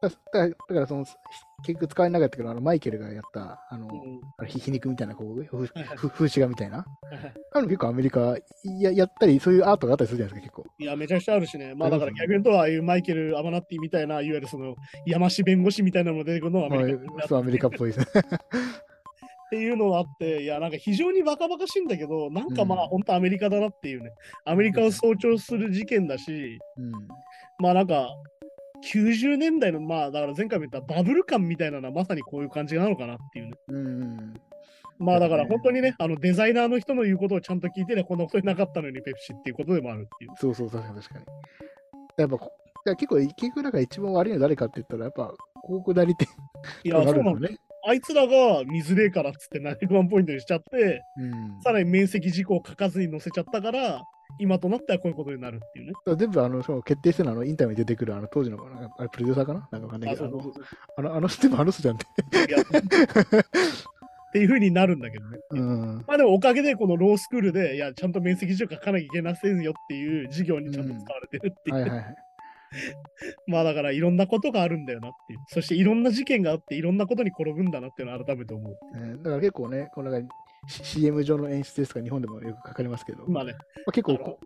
[0.03, 6.85] だだからだからその、結局使われなかったけど、あのマイケルがやった、あの、うん皮肉みたいな広告、 ふはいはいふ風刺画みたいな。
[7.55, 8.37] あの結構アメリカ
[8.81, 10.75] ややったり、そういうアートがあったりするじゃないですか、結構。
[10.79, 11.75] いや、めちゃくちゃあるしね。
[11.77, 14.75] まあだから逆に言うと、ああいうマイケル・アマナッティみたいな、いわゆるその、
[15.07, 18.23] 山師弁護士みたいなのも出てくるのはアまあメリカになってそう、アメリカっぽいですね。
[19.53, 24.11] っていうのがあって、いや、なんか非常にバカバカしいんだけど、なんかまあ、うん本当アメリカだなっていうね。
[24.47, 26.93] アメリカを象徴する事件だし、うん。
[27.59, 28.09] まあなんか、
[28.85, 33.53] 90年代の、まあだから前回も言ったバブル感みたいなのはまさにこういう感じなのかなっていうね。
[33.69, 34.35] うん。
[34.99, 40.31] まあだから本当にね、あのデザイナーの人の言うことをちゃんと聞いてね、こんなことになかったのにペプシっていうことでもあるっていう。
[40.37, 41.27] そうそう、確かに確かに。
[42.19, 42.37] やっぱ、
[42.87, 46.29] や結構、結局なんか一番悪いのは誰かって言ったら、やっぱ、広告代理店
[46.85, 47.57] いや、がそうなんね。
[47.85, 51.61] あいつらが見づれえからっつって700万ポイントにしちゃって、うん。
[51.63, 54.03] さらに面積事項を書かずに載せちゃったから、
[54.39, 55.93] 今となってはこういうことになるっていうね。
[56.17, 59.69] 全部あの、その決定してるのあのインタビューに出てくるあの当時のなんかあれプロデューサーかな？
[59.71, 60.43] なんかわかんないあけど、あの
[60.97, 62.07] あのあの人もあの人じゃんって。
[64.29, 65.39] っていう風になるんだけどね。
[65.51, 66.05] うん。
[66.07, 71.77] まあでもおかげでこのロースクールで、いや、ちゃんと面積事項書かなきゃいけませんよっていう授業にちゃんと使われてるっていう。
[71.77, 72.17] はいはいはい。
[73.47, 75.39] まあだからいろんなことがあるんだよなっていう。
[75.49, 78.99] そしていろんな事件があっていろんなことに転ぶんだなっていうのを改めて思う。
[78.99, 80.11] ねだから結構ね、この
[80.67, 82.05] CM 上の演出ですとか？
[82.05, 83.55] 日本でもよく書かれますけど、ままあね。
[83.87, 84.39] あ、結構こ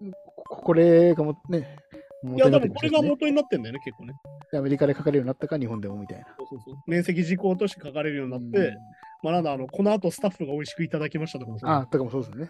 [0.48, 1.76] ここれがもね、
[2.24, 4.14] いや、元になって多分これがね元になってんだよね、結構ね。
[4.54, 6.24] アメリカで書かれるようになったか日本でもみたいな。
[6.38, 8.74] そうそうそう面積事項として書かれるようになって、うん
[9.22, 12.48] まあなんだ、あの、この後スタッフが美味しくいただきましたとかもそうあ、とかもそうですね。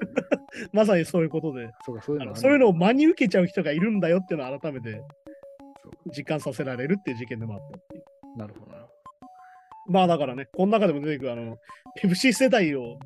[0.72, 5.00] まさにそういうことで、そうか、そういうあのそういうのを真に受けちゃう人がいるんだよっていうのを改めて
[6.16, 8.38] 実感させられるっていう事件でもあったっていう。
[8.38, 8.78] なるほどな
[9.88, 11.56] まあだからね、この中でも出てくるあの、
[11.94, 12.98] ペプシ世代を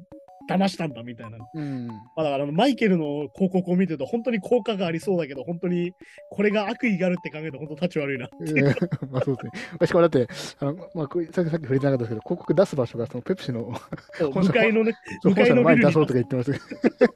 [0.57, 1.39] 騙したんだみたいな。
[1.39, 1.45] ど。
[1.55, 1.87] うん。
[1.87, 5.93] まあだからマイケルの広告を見てると本当に効果がありそうだけど、本当に
[6.31, 8.29] これが悪意があるって考えると本当立ち悪いな。
[9.11, 9.87] まあそうですね。
[9.87, 10.27] しかもだって、
[10.59, 13.73] あのまあ、さっきさっき触れてなかったですけど、広告出す場所がそのペプシの
[14.19, 17.13] 向かいのね、そう本社の前に出そう向かとか言ってますけど。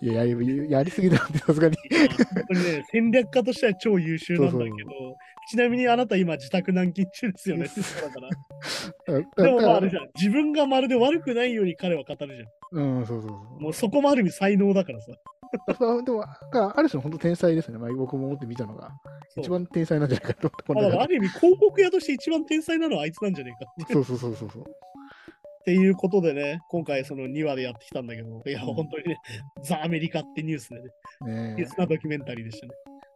[0.00, 1.76] いや、やりやりすぎだろって、さすがに。
[1.76, 5.16] 本当にね、戦略家としては超優秀なんだけど、
[5.48, 7.68] ちなみにあなた今自宅軟禁中ですよね
[9.36, 12.48] でもまああだれじゃん、自分がまるで悪くないように彼は語るじゃん。
[12.72, 13.62] うん、そうそうそう。
[13.62, 15.12] もうそこもある意味才能だからさ。
[16.04, 17.78] でも、ある種の本当天才ですね。
[17.78, 18.90] まあ、僕も思って見たのが。
[19.36, 24.62] 一番天才なんじゃないかと思ってあ、る意味広告屋として一番天才なのはあいつなんじゃねえかってそうそうそうそうそう。
[24.62, 24.64] っ
[25.64, 29.18] ていうことでね、今回その2話でやってきたんだけど、いや、うん本当にね、
[29.62, 30.82] ザ・アメリカってニュースでね、
[31.26, 32.72] ねニュースなドキュメンタリーでしたね。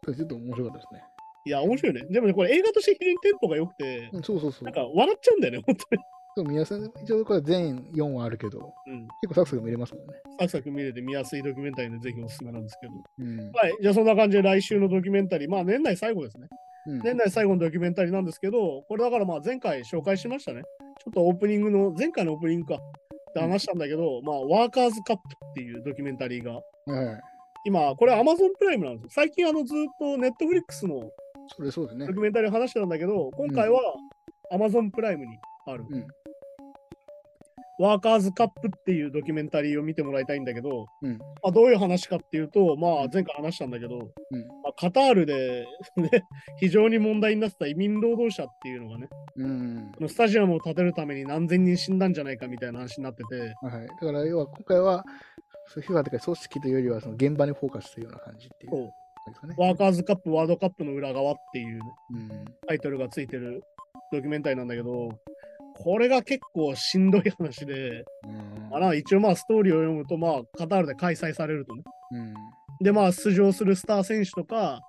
[0.09, 0.15] え。
[0.15, 1.03] ちょっと面白かったですね。
[1.45, 2.03] いや、面白いね。
[2.11, 4.75] でもね、これ映画として非常にテンポが良くて、うん、そうそうそうなん。
[4.75, 6.03] か笑っちゃうんだよね、本当に。
[6.35, 9.09] そう皆さん、一応これ全4話あるけど、うん。
[9.23, 10.15] 結構サクサク見れますもんね。
[10.39, 12.93] サクサク見れて見やすいドキュメンタリーでぜひおすすめなんですけど。
[13.19, 13.53] うん。
[13.53, 13.77] はい。
[13.81, 16.49] じゃあそんな感じで来週のドキュメンタリー、まあ年内最後ですね。
[16.87, 20.63] うん年内最後のドキュメンタリーなんですけど、これだからまあ前回紹介しましたね。
[21.05, 22.75] ちょっとオープニングの、前回のオープニングか。
[22.75, 26.61] って話したんだけど、まあ、ワーカーズカップっていうドキュメンタリーが、は
[27.03, 27.21] いはい。
[27.65, 29.09] 今、これ Amazon プライムなんですよ。
[29.11, 31.11] 最近あのずっと Netflix の
[31.49, 32.13] それそうねド。
[32.13, 33.81] キュメンタリーを話してたんだけど、今回は
[34.53, 35.85] Amazon プライムにある。
[35.89, 36.07] うん
[37.79, 41.19] ワーカーズカップっていうドキュメンタリーを見てもらいたいんだけど、うん。
[41.19, 44.41] まあ、どういう話かっていうと、まあ、前回話したんだけど、うん。
[44.63, 45.67] まあ、カタールで、
[45.97, 46.11] ね、
[46.59, 49.93] 非常に問題になってた移民労働者っていうのがね、うん。
[49.95, 53.87] このスタジアムを建てるために何千人死んだんじゃないかみたいな話になってて、はい。
[53.87, 55.05] だから、要は今回は、
[55.67, 59.55] そう FIFA とか組織というよりは、その現場にフォーカスするような感じっていうね。
[59.57, 62.45] ワーカーズカップ、ワールドカップの裏側っていう、ね、うん。
[62.67, 63.63] タイトルがついてる
[64.11, 65.09] ドキュメンタリーなんだけど、
[65.77, 68.69] これが結構しんどい話で、うん。
[68.71, 71.83] まあ、一応まあストーリーを読むと、まあカタールで開催されるとね。
[72.13, 72.35] うん。
[72.83, 74.81] で、まあ出場するスター選手とか、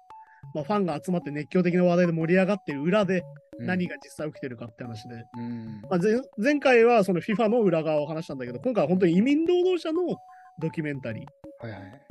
[0.54, 3.24] まあ、ファンが集まって熱狂的な話題で盛り上がってる裏で
[3.60, 5.82] 何が実際起きてるかって話で、うん。
[5.90, 10.16] まあ、前前回はその FIFA の裏側を話したんだけど、今回は本当に移民労働者の
[10.60, 11.26] ドキュメンタリー。
[11.66, 12.02] はいはい。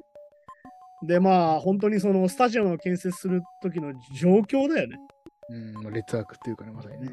[1.06, 4.96] で、まあ本当にそのスタジアムを建設する時の状況だよね。
[5.50, 5.72] うん。
[5.74, 7.08] まあ劣悪っていうかね、まさにね。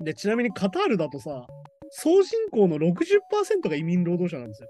[0.00, 1.46] で、ちなみにカタールだとさ、
[1.90, 4.68] 総人口の60%が移民労働者なんですよ。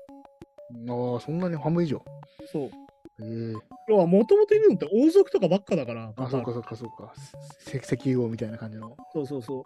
[1.15, 2.03] ああ、そんなに半分以上。
[2.53, 2.71] そう。
[3.23, 6.13] ええ要はもともといるのって王族とかばっかだから。
[6.17, 7.15] あ、そうかそうかそうか。
[7.61, 8.97] せ石油王みたいな感じの。
[9.13, 9.63] そうそうそう。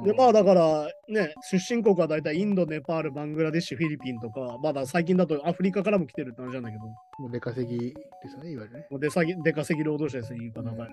[0.00, 7.94] うんで、まあだからね、出身国は大体インド、ネパール、バングラデシュ、フィリピンとか、まだ最近だとアフリカからも来てるって話なんだけど、ももう出稼ぎで
[8.28, 8.86] すよね、いわゆるね。
[8.90, 10.88] う出稼ぎ出稼ぎ労働者ですよ、言い方が。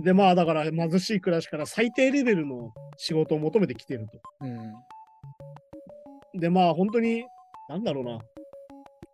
[0.00, 4.20] で、まあだから貧しい暮らしから最低レベルの仕事を求めてきてると。
[4.40, 6.40] うん。
[6.40, 7.24] で、まあ本当に、
[7.68, 8.10] なんだろうな。
[8.10, 8.20] いわ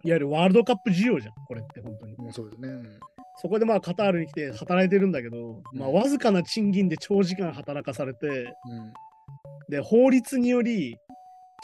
[0.05, 2.17] ゆるワールドカップ需要じゃん、これって本当に。
[2.17, 2.69] もうそうですね。
[2.69, 2.99] うん
[3.41, 8.93] そこでまあカタールに来て働いてるんだけど、まあわずかな賃金で長時間働かされて、うん。
[9.69, 10.97] で、法律により、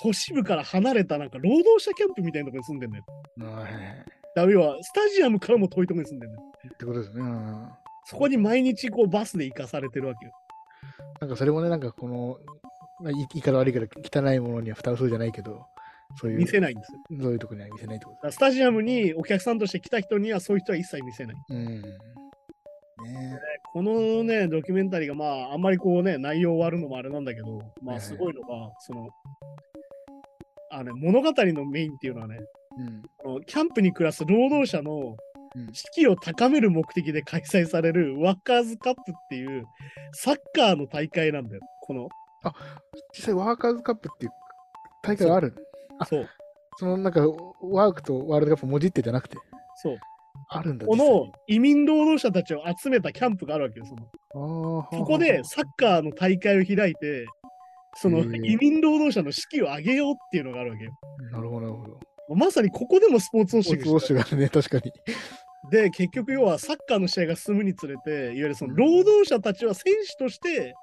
[0.01, 3.05] 都市部から離れたなんか労働者キャンプみたいなところに住んでんだよ。
[3.39, 6.43] はいはいは、スタジアムからも遠いところに住んでんだよ。
[6.75, 7.23] ってことですね。
[8.13, 10.33] うんそこに毎日こうバスで行かされてるわけよ。
[11.21, 12.39] なんかそれもね、なんかこの、
[13.03, 15.67] まあ、言い方悪いけど、汚いものには蓋をするじゃないけど、
[16.17, 16.99] そういう、見せないんですよ。
[17.23, 21.37] そういうところには見せないってことスタジアムにお客さんとして来た人にはそういう人は一切見せない。
[21.51, 21.83] うん。
[21.83, 21.91] ね
[23.75, 29.11] このね、ドキュメンタリーがまあ、あんまりこうね、内容終わるのもあれなんだけど、まあはいはいすごいのが、その、
[30.71, 32.39] あの、物語のメインっていうのはね、
[33.27, 33.45] うん。
[33.45, 35.17] キャンプに暮らす労働者のうん。
[35.73, 39.65] 士気を高める目的で開催されるワッカーズカップっていう
[40.13, 41.63] サッカーの大会なんだよ。
[41.83, 42.09] この、
[43.15, 44.33] 実際ワーカーズカップっていう
[45.03, 45.55] 大会がある
[45.99, 46.29] あそう、
[46.79, 47.21] そのなんか、
[47.61, 49.37] ワークとワールドカップもじってじゃなくて、
[49.77, 49.99] そう。
[50.51, 50.87] あるんだ。
[50.87, 53.87] この移民労働者たちを集めたキャンプがあるわけよ。
[53.87, 57.27] そののそこでサッカーの大会を開いて、
[57.95, 60.93] その移民労働者の士気を上げようっていうのがあるわけよ。
[61.33, 62.01] なるほど、なるほど。
[62.37, 64.93] まさにここでもスポーツウォッシングスポーツウォッシュがね、確かに。
[65.70, 70.74] で、結局要はサッカーの試合が進むにつれて、いわゆるその労働者たちは選手として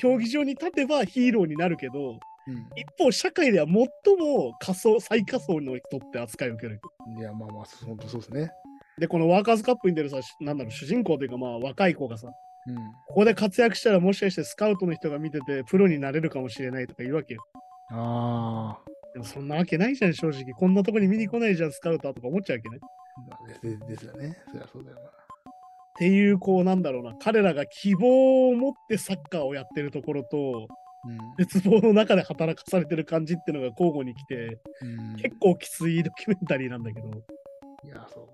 [0.00, 2.18] 競技場に立てばヒーローになるけど、
[2.48, 2.66] うん。
[2.76, 3.76] 一方社会では最
[4.16, 6.80] も仮想、最下層の人って扱いを受ける。
[7.06, 7.18] うん。
[7.18, 8.50] いや、まあまあ、本当そうですね。
[8.98, 12.28] で、このワーカーズカップに出るさ、なんだろう、主人公というかまあ若い子がさ、
[12.66, 12.74] うん。
[13.06, 17.40] ここで活躍したらもしかしてスカウトの人が見ててプロになれるかもしれないとか言うわけよ。
[17.90, 18.78] あ
[19.12, 20.52] でもそんなわけないじゃん、正直。
[20.54, 22.78] こんなとこに見に来ないじゃん、スカウターとか思っちゃうわけね。
[23.32, 23.48] あ。
[23.48, 24.36] ですですよね。
[24.50, 25.02] そりゃそうだよな。
[25.02, 25.04] っ
[25.98, 30.68] ていう、こう、なんだろうな、彼らが希望を持ってサッカーをやってるところと、
[31.38, 35.10] 絶望の中で働かされてる感じっていうのが交互に来て、うん。
[35.10, 35.16] うん。
[35.16, 37.08] 結構きついドキュメンタリーなんだけど、
[37.84, 38.28] いや、そう。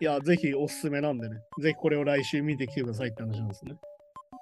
[0.00, 3.74] いや、ぜひおすすめなんでね、ぜひこれを来週見てきてくださいって話なんですね。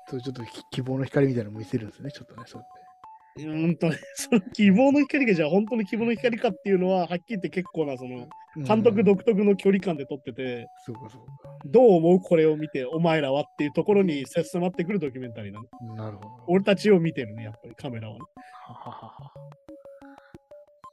[0.09, 2.90] そういうちょっとき希望の光みたいなのも見せるんですね、ちょっとね、そうやって。
[3.37, 8.29] うーんとね、 その希望の光がじゃあ本当に希望の光かっていうのは、はっきり言って結構な、その、
[8.67, 11.57] 監督うん独特の距離感で撮ってて、そうか、そうか。
[11.65, 15.95] どう思うこれを見て、お前らはっていうところに迫ってくるドキュメンタリーなの。
[15.95, 16.31] なるほど。
[16.49, 18.21] 俺たちを見てるね、やっぱりカメラはね。
[18.67, 19.33] はははは。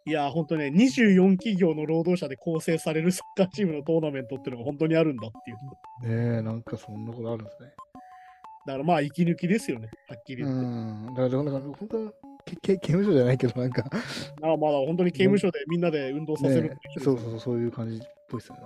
[0.06, 6.32] いやー、本当ね、24企業の労働者で構成されるサッカーチームのトーナメントっていうのが本当にあるんだっていう。
[6.32, 7.74] ねえ、なんかそんなことあるんですね。
[8.68, 10.66] だからまあ、息抜きですよね、はっきりう言って。
[10.66, 11.06] ん。
[11.16, 12.14] だから、なんか本当、
[12.62, 13.86] 刑務所じゃないけど、なんか、
[14.42, 18.00] ああまだ本当に刑務所でみんなで運動させるねそうそうそう、そういう感じっ
[18.30, 18.62] ぽいですよね。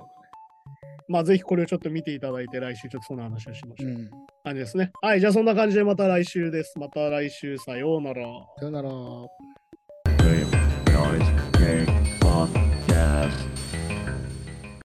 [1.07, 3.91] まあ、ぜひこれをちょっと見ていただいて、来週ちょっとその話をしましょう。
[3.91, 4.09] ねうん。
[4.43, 4.91] 感じですね。
[5.03, 6.79] はい、じゃあそんな感じでまた来週です。
[6.79, 8.25] また来週、さようなら。
[8.57, 8.89] さよなら。